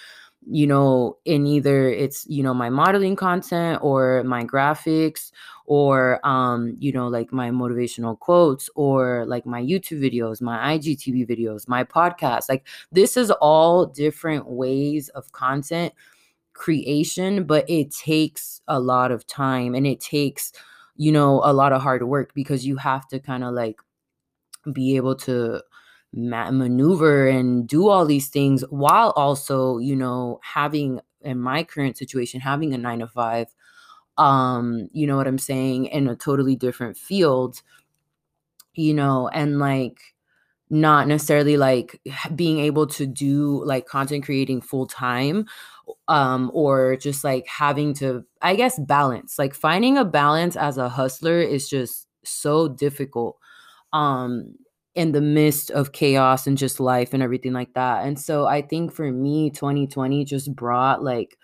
you 0.50 0.66
know 0.66 1.16
in 1.24 1.46
either 1.46 1.88
it's 1.88 2.26
you 2.28 2.42
know 2.42 2.52
my 2.52 2.68
modeling 2.68 3.14
content 3.14 3.78
or 3.82 4.24
my 4.24 4.44
graphics 4.44 5.30
or 5.66 6.24
um 6.26 6.74
you 6.80 6.92
know 6.92 7.06
like 7.06 7.32
my 7.32 7.50
motivational 7.50 8.18
quotes 8.18 8.68
or 8.74 9.24
like 9.26 9.46
my 9.46 9.62
youtube 9.62 10.00
videos 10.00 10.42
my 10.42 10.76
igtv 10.76 11.28
videos 11.28 11.68
my 11.68 11.84
podcast 11.84 12.48
like 12.48 12.66
this 12.90 13.16
is 13.16 13.30
all 13.40 13.86
different 13.86 14.48
ways 14.48 15.08
of 15.10 15.30
content 15.32 15.92
creation 16.54 17.44
but 17.44 17.68
it 17.70 17.92
takes 17.92 18.60
a 18.66 18.80
lot 18.80 19.12
of 19.12 19.26
time 19.26 19.74
and 19.74 19.86
it 19.86 20.00
takes 20.00 20.52
you 20.96 21.12
know 21.12 21.40
a 21.44 21.52
lot 21.52 21.72
of 21.72 21.80
hard 21.80 22.02
work 22.02 22.34
because 22.34 22.66
you 22.66 22.76
have 22.76 23.06
to 23.06 23.20
kind 23.20 23.44
of 23.44 23.54
like 23.54 23.80
be 24.72 24.96
able 24.96 25.14
to 25.14 25.62
ma- 26.14 26.50
maneuver 26.50 27.26
and 27.28 27.66
do 27.68 27.88
all 27.88 28.04
these 28.04 28.28
things 28.28 28.64
while 28.70 29.10
also 29.16 29.78
you 29.78 29.96
know 29.96 30.40
having 30.42 31.00
in 31.22 31.38
my 31.38 31.64
current 31.64 31.96
situation 31.96 32.40
having 32.40 32.74
a 32.74 32.78
9 32.78 32.98
to 33.00 33.08
5 33.08 33.46
um 34.18 34.88
you 34.92 35.06
know 35.06 35.16
what 35.16 35.26
i'm 35.26 35.38
saying 35.38 35.86
in 35.86 36.08
a 36.08 36.16
totally 36.16 36.56
different 36.56 36.96
field 36.96 37.62
you 38.74 38.94
know 38.94 39.28
and 39.28 39.58
like 39.58 39.98
not 40.70 41.08
necessarily 41.08 41.56
like 41.56 42.00
being 42.34 42.58
able 42.58 42.86
to 42.86 43.06
do 43.06 43.64
like 43.64 43.86
content 43.86 44.24
creating 44.24 44.60
full 44.60 44.86
time 44.86 45.46
um 46.08 46.50
or 46.54 46.96
just 46.96 47.24
like 47.24 47.46
having 47.46 47.94
to 47.94 48.24
i 48.42 48.56
guess 48.56 48.78
balance. 48.80 49.38
Like 49.38 49.54
finding 49.54 49.98
a 49.98 50.04
balance 50.04 50.56
as 50.56 50.78
a 50.78 50.88
hustler 50.88 51.40
is 51.40 51.68
just 51.68 52.08
so 52.24 52.68
difficult 52.68 53.38
um 53.92 54.54
in 54.94 55.12
the 55.12 55.20
midst 55.20 55.70
of 55.70 55.92
chaos 55.92 56.46
and 56.46 56.58
just 56.58 56.80
life 56.80 57.14
and 57.14 57.22
everything 57.22 57.52
like 57.52 57.72
that 57.74 58.04
and 58.06 58.18
so 58.18 58.46
i 58.46 58.60
think 58.60 58.92
for 58.92 59.10
me 59.10 59.50
2020 59.50 60.24
just 60.24 60.54
brought 60.54 61.02
like 61.02 61.36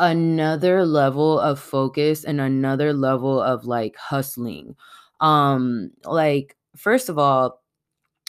another 0.00 0.84
level 0.86 1.38
of 1.38 1.60
focus 1.60 2.24
and 2.24 2.40
another 2.40 2.92
level 2.92 3.40
of 3.40 3.66
like 3.66 3.96
hustling. 3.96 4.74
Um 5.20 5.90
like 6.04 6.56
first 6.76 7.08
of 7.10 7.18
all 7.18 7.60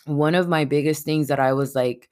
one 0.05 0.35
of 0.35 0.49
my 0.49 0.65
biggest 0.65 1.05
things 1.05 1.27
that 1.29 1.39
I 1.39 1.53
was 1.53 1.75
like, 1.75 2.09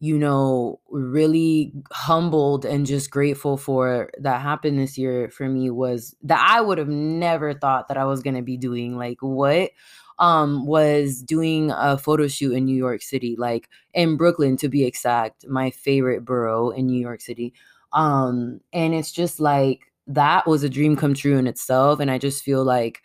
you 0.00 0.18
know, 0.18 0.80
really 0.90 1.72
humbled 1.92 2.64
and 2.64 2.86
just 2.86 3.10
grateful 3.10 3.56
for 3.56 4.10
that 4.20 4.42
happened 4.42 4.78
this 4.78 4.98
year 4.98 5.30
for 5.30 5.48
me 5.48 5.70
was 5.70 6.14
that 6.22 6.44
I 6.48 6.60
would 6.60 6.78
have 6.78 6.88
never 6.88 7.54
thought 7.54 7.88
that 7.88 7.98
I 7.98 8.04
was 8.06 8.22
going 8.22 8.36
to 8.36 8.42
be 8.42 8.56
doing 8.56 8.96
like 8.96 9.18
what 9.20 9.70
um 10.18 10.66
was 10.66 11.22
doing 11.22 11.70
a 11.70 11.96
photo 11.96 12.26
shoot 12.26 12.52
in 12.52 12.64
New 12.64 12.76
York 12.76 13.02
City 13.02 13.36
like 13.38 13.68
in 13.94 14.16
Brooklyn 14.16 14.56
to 14.58 14.68
be 14.68 14.84
exact 14.84 15.46
my 15.48 15.70
favorite 15.70 16.24
borough 16.24 16.70
in 16.70 16.86
New 16.86 17.00
York 17.00 17.20
City. 17.20 17.52
Um 17.92 18.60
and 18.72 18.94
it's 18.94 19.12
just 19.12 19.40
like 19.40 19.80
that 20.06 20.46
was 20.46 20.62
a 20.62 20.68
dream 20.70 20.96
come 20.96 21.14
true 21.14 21.36
in 21.36 21.46
itself 21.46 22.00
and 22.00 22.10
I 22.10 22.18
just 22.18 22.42
feel 22.42 22.64
like 22.64 23.02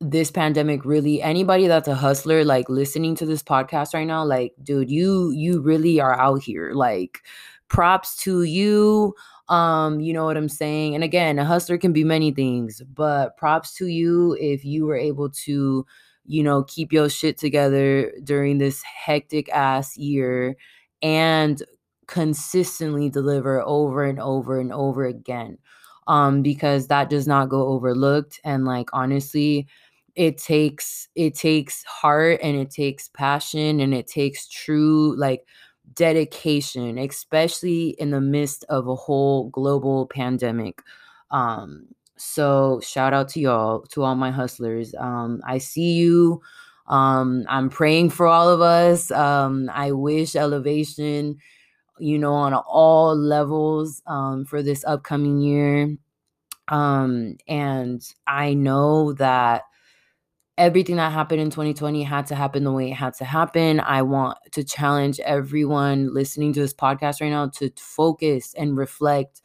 this 0.00 0.30
pandemic 0.30 0.84
really 0.84 1.22
anybody 1.22 1.66
that's 1.66 1.88
a 1.88 1.94
hustler 1.94 2.44
like 2.44 2.68
listening 2.68 3.14
to 3.14 3.24
this 3.24 3.42
podcast 3.42 3.94
right 3.94 4.06
now 4.06 4.24
like 4.24 4.52
dude 4.62 4.90
you 4.90 5.30
you 5.30 5.60
really 5.60 6.00
are 6.00 6.18
out 6.18 6.42
here. 6.42 6.72
Like 6.74 7.20
props 7.68 8.16
to 8.16 8.42
you. 8.42 9.14
Um 9.48 10.00
you 10.00 10.12
know 10.12 10.24
what 10.24 10.36
i'm 10.36 10.48
saying? 10.48 10.94
And 10.94 11.04
again 11.04 11.38
a 11.38 11.44
hustler 11.44 11.78
can 11.78 11.92
be 11.92 12.04
many 12.04 12.32
things 12.32 12.82
but 12.92 13.36
props 13.36 13.74
to 13.76 13.86
you 13.86 14.36
if 14.40 14.64
you 14.64 14.84
were 14.86 14.96
able 14.96 15.30
to 15.30 15.86
you 16.26 16.42
know 16.42 16.64
keep 16.64 16.92
your 16.92 17.08
shit 17.08 17.38
together 17.38 18.12
during 18.24 18.58
this 18.58 18.82
hectic 18.82 19.48
ass 19.50 19.96
year 19.96 20.56
and 21.02 21.62
consistently 22.06 23.08
deliver 23.10 23.60
over 23.62 24.04
and 24.04 24.20
over 24.20 24.60
and 24.60 24.72
over 24.72 25.04
again 25.06 25.58
um 26.06 26.42
because 26.42 26.88
that 26.88 27.08
does 27.10 27.26
not 27.26 27.48
go 27.48 27.68
overlooked 27.68 28.40
and 28.44 28.64
like 28.64 28.88
honestly 28.92 29.66
it 30.16 30.38
takes 30.38 31.08
it 31.14 31.34
takes 31.34 31.82
heart 31.84 32.38
and 32.42 32.56
it 32.56 32.70
takes 32.70 33.08
passion 33.08 33.80
and 33.80 33.94
it 33.94 34.06
takes 34.06 34.46
true 34.48 35.16
like 35.16 35.46
dedication 35.94 36.98
especially 36.98 37.90
in 37.98 38.10
the 38.10 38.20
midst 38.20 38.64
of 38.68 38.86
a 38.88 38.94
whole 38.94 39.48
global 39.50 40.06
pandemic 40.06 40.82
um 41.30 41.86
so 42.16 42.80
shout 42.82 43.12
out 43.12 43.28
to 43.28 43.40
y'all 43.40 43.82
to 43.82 44.02
all 44.02 44.14
my 44.14 44.30
hustlers 44.30 44.94
um 44.98 45.40
i 45.46 45.58
see 45.58 45.92
you 45.94 46.40
um 46.86 47.44
i'm 47.48 47.68
praying 47.68 48.10
for 48.10 48.26
all 48.26 48.48
of 48.48 48.60
us 48.60 49.10
um 49.10 49.70
i 49.72 49.90
wish 49.90 50.36
elevation 50.36 51.36
you 51.98 52.18
know 52.18 52.32
on 52.34 52.54
all 52.54 53.16
levels 53.16 54.02
um 54.06 54.44
for 54.44 54.62
this 54.62 54.84
upcoming 54.84 55.38
year 55.40 55.96
um 56.68 57.36
and 57.48 58.14
i 58.26 58.54
know 58.54 59.12
that 59.14 59.62
everything 60.56 60.96
that 60.96 61.12
happened 61.12 61.40
in 61.40 61.50
2020 61.50 62.02
had 62.02 62.26
to 62.26 62.34
happen 62.34 62.64
the 62.64 62.72
way 62.72 62.90
it 62.90 62.94
had 62.94 63.14
to 63.14 63.24
happen. 63.24 63.80
I 63.80 64.02
want 64.02 64.38
to 64.52 64.62
challenge 64.62 65.18
everyone 65.20 66.14
listening 66.14 66.52
to 66.52 66.60
this 66.60 66.74
podcast 66.74 67.20
right 67.20 67.30
now 67.30 67.48
to 67.58 67.70
focus 67.76 68.54
and 68.56 68.76
reflect 68.76 69.42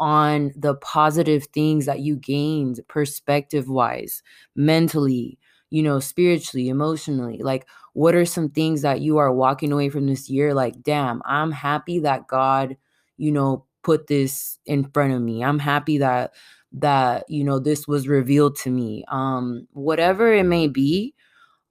on 0.00 0.52
the 0.56 0.74
positive 0.76 1.44
things 1.54 1.86
that 1.86 2.00
you 2.00 2.16
gained 2.16 2.80
perspective 2.88 3.68
wise, 3.68 4.22
mentally, 4.56 5.38
you 5.70 5.82
know, 5.82 6.00
spiritually, 6.00 6.68
emotionally. 6.68 7.38
Like, 7.38 7.66
what 7.94 8.14
are 8.14 8.24
some 8.24 8.48
things 8.50 8.82
that 8.82 9.00
you 9.00 9.18
are 9.18 9.32
walking 9.32 9.72
away 9.72 9.88
from 9.90 10.06
this 10.06 10.28
year? 10.28 10.54
Like, 10.54 10.82
damn, 10.82 11.22
I'm 11.24 11.52
happy 11.52 12.00
that 12.00 12.26
God, 12.26 12.76
you 13.16 13.32
know, 13.32 13.64
put 13.82 14.06
this 14.06 14.58
in 14.66 14.84
front 14.92 15.12
of 15.12 15.22
me. 15.22 15.44
I'm 15.44 15.58
happy 15.58 15.98
that 15.98 16.32
that 16.74 17.24
you 17.28 17.44
know 17.44 17.58
this 17.58 17.86
was 17.86 18.08
revealed 18.08 18.56
to 18.56 18.70
me 18.70 19.04
um 19.08 19.66
whatever 19.72 20.32
it 20.32 20.44
may 20.44 20.66
be 20.68 21.14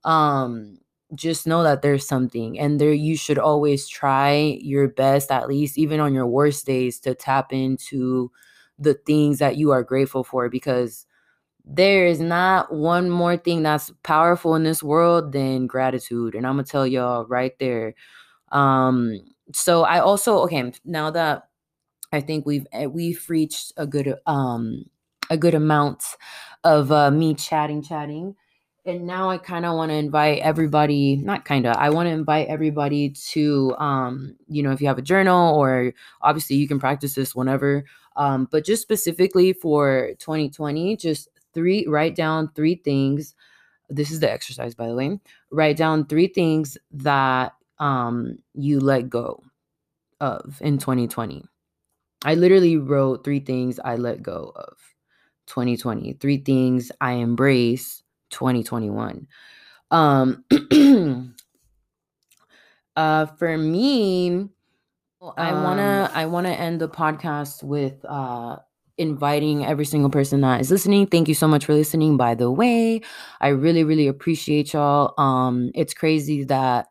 um 0.05 0.77
just 1.15 1.45
know 1.47 1.63
that 1.63 1.81
there's 1.81 2.07
something 2.07 2.59
and 2.59 2.79
there 2.79 2.93
you 2.93 3.17
should 3.17 3.37
always 3.37 3.87
try 3.87 4.57
your 4.61 4.87
best 4.87 5.31
at 5.31 5.47
least 5.47 5.77
even 5.77 5.99
on 5.99 6.13
your 6.13 6.27
worst 6.27 6.65
days 6.65 6.99
to 6.99 7.13
tap 7.15 7.51
into 7.51 8.31
the 8.79 8.93
things 8.93 9.39
that 9.39 9.57
you 9.57 9.71
are 9.71 9.83
grateful 9.83 10.23
for 10.23 10.49
because 10.49 11.05
there 11.65 12.05
is 12.07 12.19
not 12.21 12.73
one 12.73 13.09
more 13.09 13.37
thing 13.37 13.63
that's 13.63 13.91
powerful 14.03 14.55
in 14.55 14.63
this 14.63 14.83
world 14.83 15.31
than 15.33 15.67
gratitude 15.67 16.35
and 16.35 16.47
i'm 16.47 16.53
gonna 16.55 16.63
tell 16.63 16.87
y'all 16.87 17.25
right 17.27 17.59
there 17.59 17.93
um 18.51 19.19
so 19.53 19.83
i 19.83 19.99
also 19.99 20.39
okay 20.39 20.71
now 20.85 21.11
that 21.11 21.47
I 22.11 22.21
think 22.21 22.45
we've 22.45 22.67
eh, 22.73 22.85
we've 22.87 23.23
reached 23.29 23.73
a 23.77 23.87
good 23.87 24.15
um 24.25 24.85
a 25.29 25.37
good 25.37 25.53
amount 25.53 26.03
of 26.63 26.91
uh, 26.91 27.09
me 27.11 27.33
chatting, 27.33 27.81
chatting. 27.81 28.35
And 28.85 29.05
now 29.05 29.29
I 29.29 29.37
kind 29.37 29.65
of 29.65 29.75
want 29.75 29.91
to 29.91 29.95
invite 29.95 30.39
everybody, 30.39 31.15
not 31.15 31.45
kind 31.45 31.67
of, 31.67 31.75
I 31.77 31.91
want 31.91 32.07
to 32.07 32.13
invite 32.13 32.47
everybody 32.47 33.09
to, 33.31 33.75
um, 33.77 34.35
you 34.47 34.63
know, 34.63 34.71
if 34.71 34.81
you 34.81 34.87
have 34.87 34.97
a 34.97 35.03
journal 35.03 35.55
or 35.55 35.93
obviously 36.21 36.55
you 36.55 36.67
can 36.67 36.79
practice 36.79 37.13
this 37.13 37.35
whenever, 37.35 37.83
um, 38.15 38.47
but 38.51 38.65
just 38.65 38.81
specifically 38.81 39.53
for 39.53 40.13
2020, 40.17 40.97
just 40.97 41.29
three, 41.53 41.85
write 41.87 42.15
down 42.15 42.49
three 42.55 42.75
things. 42.75 43.35
This 43.87 44.09
is 44.09 44.19
the 44.19 44.31
exercise, 44.31 44.73
by 44.73 44.87
the 44.87 44.95
way. 44.95 45.19
Write 45.51 45.77
down 45.77 46.07
three 46.07 46.27
things 46.27 46.75
that 46.91 47.53
um, 47.77 48.39
you 48.55 48.79
let 48.79 49.09
go 49.09 49.43
of 50.19 50.57
in 50.59 50.79
2020. 50.79 51.43
I 52.23 52.33
literally 52.35 52.77
wrote 52.77 53.23
three 53.23 53.39
things 53.41 53.79
I 53.83 53.95
let 53.97 54.23
go 54.23 54.53
of 54.55 54.77
2020. 55.47 56.13
Three 56.13 56.37
things 56.37 56.91
I 56.99 57.13
embrace 57.13 58.00
2021. 58.31 59.27
Um 59.91 60.43
uh 62.95 63.25
for 63.25 63.57
me, 63.57 64.49
I 65.37 65.53
want 65.53 65.79
to 65.79 66.11
I 66.13 66.25
want 66.25 66.47
to 66.47 66.53
end 66.53 66.81
the 66.81 66.89
podcast 66.89 67.63
with 67.63 68.03
uh 68.05 68.57
inviting 68.97 69.65
every 69.65 69.85
single 69.85 70.09
person 70.09 70.41
that 70.41 70.61
is 70.61 70.71
listening. 70.71 71.07
Thank 71.07 71.27
you 71.27 71.33
so 71.33 71.47
much 71.47 71.65
for 71.65 71.73
listening 71.73 72.17
by 72.17 72.35
the 72.35 72.51
way. 72.51 73.01
I 73.39 73.49
really 73.49 73.83
really 73.83 74.07
appreciate 74.07 74.73
y'all. 74.73 75.13
Um 75.17 75.71
it's 75.75 75.93
crazy 75.93 76.43
that 76.45 76.87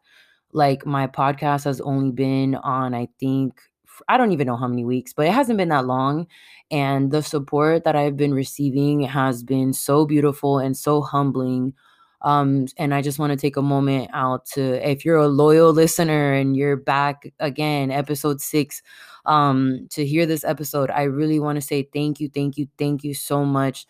like 0.53 0.85
my 0.85 1.07
podcast 1.07 1.65
has 1.65 1.81
only 1.81 2.13
been 2.13 2.55
on 2.57 2.95
I 2.95 3.09
think 3.19 3.61
I 4.09 4.17
don't 4.17 4.33
even 4.33 4.47
know 4.47 4.57
how 4.57 4.69
many 4.69 4.85
weeks, 4.85 5.13
but 5.13 5.27
it 5.27 5.33
hasn't 5.33 5.59
been 5.59 5.69
that 5.71 5.87
long. 5.87 6.27
And 6.71 7.11
the 7.11 7.23
support 7.23 7.85
that 7.85 7.97
I've 7.97 8.17
been 8.17 8.35
receiving 8.35 9.03
has 9.03 9.43
been 9.43 9.73
so 9.73 10.07
beautiful 10.07 10.59
and 10.59 10.77
so 10.77 11.01
humbling. 11.03 11.75
Um, 12.23 12.67
and 12.77 12.95
I 12.95 13.01
just 13.01 13.19
want 13.19 13.33
to 13.33 13.37
take 13.37 13.57
a 13.57 13.63
moment 13.63 14.11
out 14.13 14.45
to, 14.53 14.89
if 14.89 15.05
you're 15.05 15.17
a 15.17 15.29
loyal 15.29 15.73
listener 15.73 16.35
and 16.35 16.55
you're 16.55 16.77
back 16.77 17.33
again, 17.41 17.91
episode 17.91 18.41
six, 18.41 18.83
um, 19.25 19.87
to 19.91 20.05
hear 20.05 20.27
this 20.27 20.45
episode, 20.45 20.91
I 20.91 21.05
really 21.05 21.41
want 21.41 21.57
to 21.57 21.63
say 21.63 21.89
thank 21.93 22.21
you, 22.21 22.29
thank 22.29 22.59
you, 22.59 22.69
thank 22.79 23.05
you 23.05 23.15
so 23.15 23.45
much. 23.45 23.87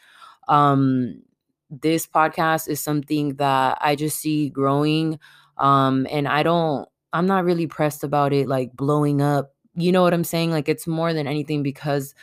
Um, 0.49 1.23
this 1.71 2.07
podcast 2.07 2.69
is 2.69 2.81
something 2.81 3.35
that 3.37 3.79
I 3.81 3.97
just 3.97 4.21
see 4.21 4.49
growing. 4.49 5.19
Um, 5.59 6.07
and 6.11 6.27
I 6.27 6.43
don't, 6.43 6.89
I'm 7.13 7.27
not 7.27 7.45
really 7.45 7.67
pressed 7.67 8.05
about 8.05 8.33
it 8.33 8.49
like 8.49 8.73
blowing 8.75 9.21
up. 9.21 9.53
You 9.75 9.93
know 9.93 10.03
what 10.03 10.15
I'm 10.15 10.25
saying? 10.25 10.51
Like 10.51 10.69
it's 10.69 10.87
more 10.87 11.13
than 11.13 11.27
anything 11.27 11.63
because 11.63 12.15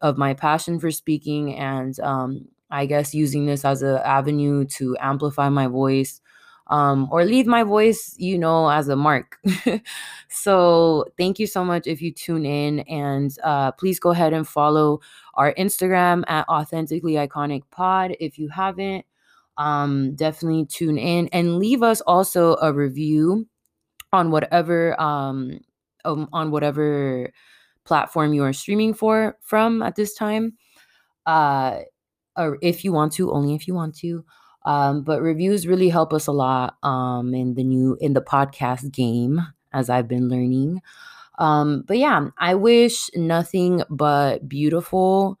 of 0.00 0.18
my 0.18 0.34
passion 0.34 0.78
for 0.80 0.90
speaking 0.90 1.56
and 1.56 1.98
um, 2.00 2.48
I 2.70 2.86
guess 2.86 3.14
using 3.14 3.46
this 3.46 3.64
as 3.64 3.82
an 3.82 3.98
avenue 3.98 4.64
to 4.64 4.96
amplify 5.00 5.48
my 5.48 5.66
voice 5.66 6.20
um, 6.68 7.08
or 7.10 7.24
leave 7.24 7.46
my 7.46 7.64
voice, 7.64 8.14
you 8.18 8.38
know, 8.38 8.68
as 8.70 8.88
a 8.88 8.96
mark. 8.96 9.38
so 10.28 11.04
thank 11.18 11.38
you 11.38 11.46
so 11.46 11.64
much 11.64 11.86
if 11.86 12.00
you 12.00 12.12
tune 12.12 12.46
in 12.46 12.80
and 12.80 13.36
uh, 13.44 13.72
please 13.72 14.00
go 14.00 14.10
ahead 14.10 14.32
and 14.32 14.48
follow 14.48 15.00
our 15.34 15.52
Instagram 15.54 16.24
at 16.28 16.48
authentically 16.48 17.14
iconic 17.14 17.62
pod 17.70 18.16
if 18.20 18.38
you 18.38 18.48
haven't. 18.48 19.04
Um, 19.58 20.14
definitely 20.14 20.64
tune 20.64 20.96
in 20.96 21.28
and 21.28 21.58
leave 21.58 21.82
us 21.82 22.00
also 22.00 22.56
a 22.62 22.72
review 22.72 23.46
on 24.10 24.30
whatever 24.30 24.98
um, 25.00 25.60
um 26.04 26.28
on 26.32 26.50
whatever 26.50 27.30
platform 27.84 28.32
you 28.34 28.44
are 28.44 28.52
streaming 28.52 28.94
for 28.94 29.36
from 29.42 29.82
at 29.82 29.96
this 29.96 30.14
time. 30.14 30.54
Uh, 31.26 31.80
or 32.36 32.58
if 32.62 32.84
you 32.84 32.92
want 32.92 33.12
to, 33.14 33.32
only 33.32 33.54
if 33.54 33.68
you 33.68 33.74
want 33.74 33.96
to. 33.96 34.24
Um, 34.64 35.02
but 35.02 35.22
reviews 35.22 35.66
really 35.66 35.88
help 35.88 36.12
us 36.12 36.26
a 36.26 36.32
lot 36.32 36.76
um, 36.84 37.34
in 37.34 37.54
the 37.54 37.64
new 37.64 37.96
in 38.00 38.14
the 38.14 38.22
podcast 38.22 38.92
game, 38.92 39.40
as 39.72 39.90
I've 39.90 40.08
been 40.08 40.28
learning. 40.28 40.80
Um, 41.38 41.84
but 41.86 41.98
yeah, 41.98 42.28
I 42.38 42.54
wish 42.54 43.10
nothing 43.16 43.82
but 43.90 44.48
beautiful 44.48 45.38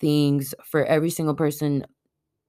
things 0.00 0.54
for 0.64 0.84
every 0.84 1.10
single 1.10 1.34
person, 1.34 1.86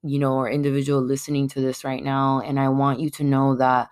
you 0.02 0.18
know, 0.18 0.34
or 0.34 0.50
individual 0.50 1.02
listening 1.02 1.48
to 1.48 1.60
this 1.60 1.84
right 1.84 2.02
now. 2.04 2.40
And 2.40 2.60
I 2.60 2.68
want 2.68 3.00
you 3.00 3.10
to 3.10 3.24
know 3.24 3.56
that 3.56 3.88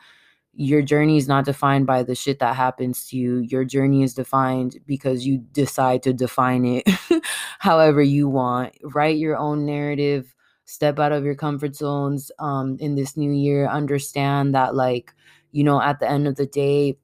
your 0.54 0.82
journey 0.82 1.16
is 1.16 1.28
not 1.28 1.46
defined 1.46 1.86
by 1.86 2.02
the 2.02 2.14
shit 2.14 2.38
that 2.40 2.56
happens 2.56 3.06
to 3.08 3.16
you. 3.16 3.38
Your 3.38 3.64
journey 3.64 4.02
is 4.02 4.14
defined 4.14 4.78
because 4.86 5.26
you 5.26 5.38
decide 5.38 6.02
to 6.02 6.12
define 6.12 6.64
it 6.64 6.88
however 7.58 8.02
you 8.02 8.28
want. 8.28 8.76
Write 8.82 9.16
your 9.16 9.36
own 9.36 9.64
narrative, 9.64 10.34
step 10.66 10.98
out 10.98 11.12
of 11.12 11.24
your 11.24 11.34
comfort 11.34 11.74
zones 11.74 12.30
um, 12.38 12.76
in 12.80 12.96
this 12.96 13.16
new 13.16 13.32
year. 13.32 13.66
Understand 13.66 14.54
that, 14.54 14.74
like, 14.74 15.14
you 15.52 15.64
know, 15.64 15.80
at 15.80 16.00
the 16.00 16.10
end 16.10 16.28
of 16.28 16.36
the 16.36 16.46
day, 16.46 16.98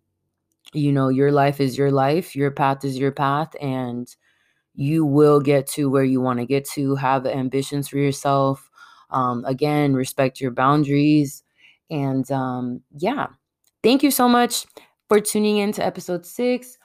you 0.75 0.93
know, 0.93 1.09
your 1.09 1.33
life 1.33 1.61
is 1.61 1.79
your 1.79 1.91
life, 1.91 2.37
your 2.37 2.51
path 2.51 2.85
is 2.85 2.99
your 2.99 3.13
path, 3.13 3.55
and 3.63 4.15
you 4.75 5.07
will 5.07 5.41
get 5.41 5.67
to 5.67 5.89
where 5.89 6.05
you 6.05 6.21
want 6.21 6.39
to 6.39 6.47
get 6.47 6.67
to. 6.71 6.97
Have 6.97 7.27
ambitions 7.27 7.89
for 7.89 7.97
yourself. 7.97 8.71
Um, 9.11 9.45
again, 9.47 9.95
respect 9.95 10.41
your 10.41 10.51
boundaries 10.51 11.43
and 11.91 12.31
um, 12.31 12.83
yeah, 12.97 13.29
thank 13.83 14.03
you 14.03 14.11
so 14.11 14.29
much 14.29 14.67
for 15.09 15.21
tuning 15.21 15.59
in 15.59 15.73
to 15.73 15.85
episode 15.85 16.27
six. 16.27 16.79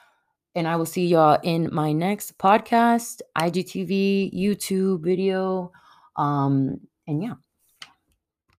And 0.54 0.68
I 0.68 0.76
will 0.76 0.86
see 0.86 1.06
y'all 1.06 1.38
in 1.42 1.68
my 1.72 1.92
next 1.92 2.38
podcast, 2.38 3.20
IGTV, 3.36 4.32
YouTube 4.32 5.02
video. 5.02 5.72
Um, 6.16 6.80
and 7.08 7.22
yeah. 7.22 7.34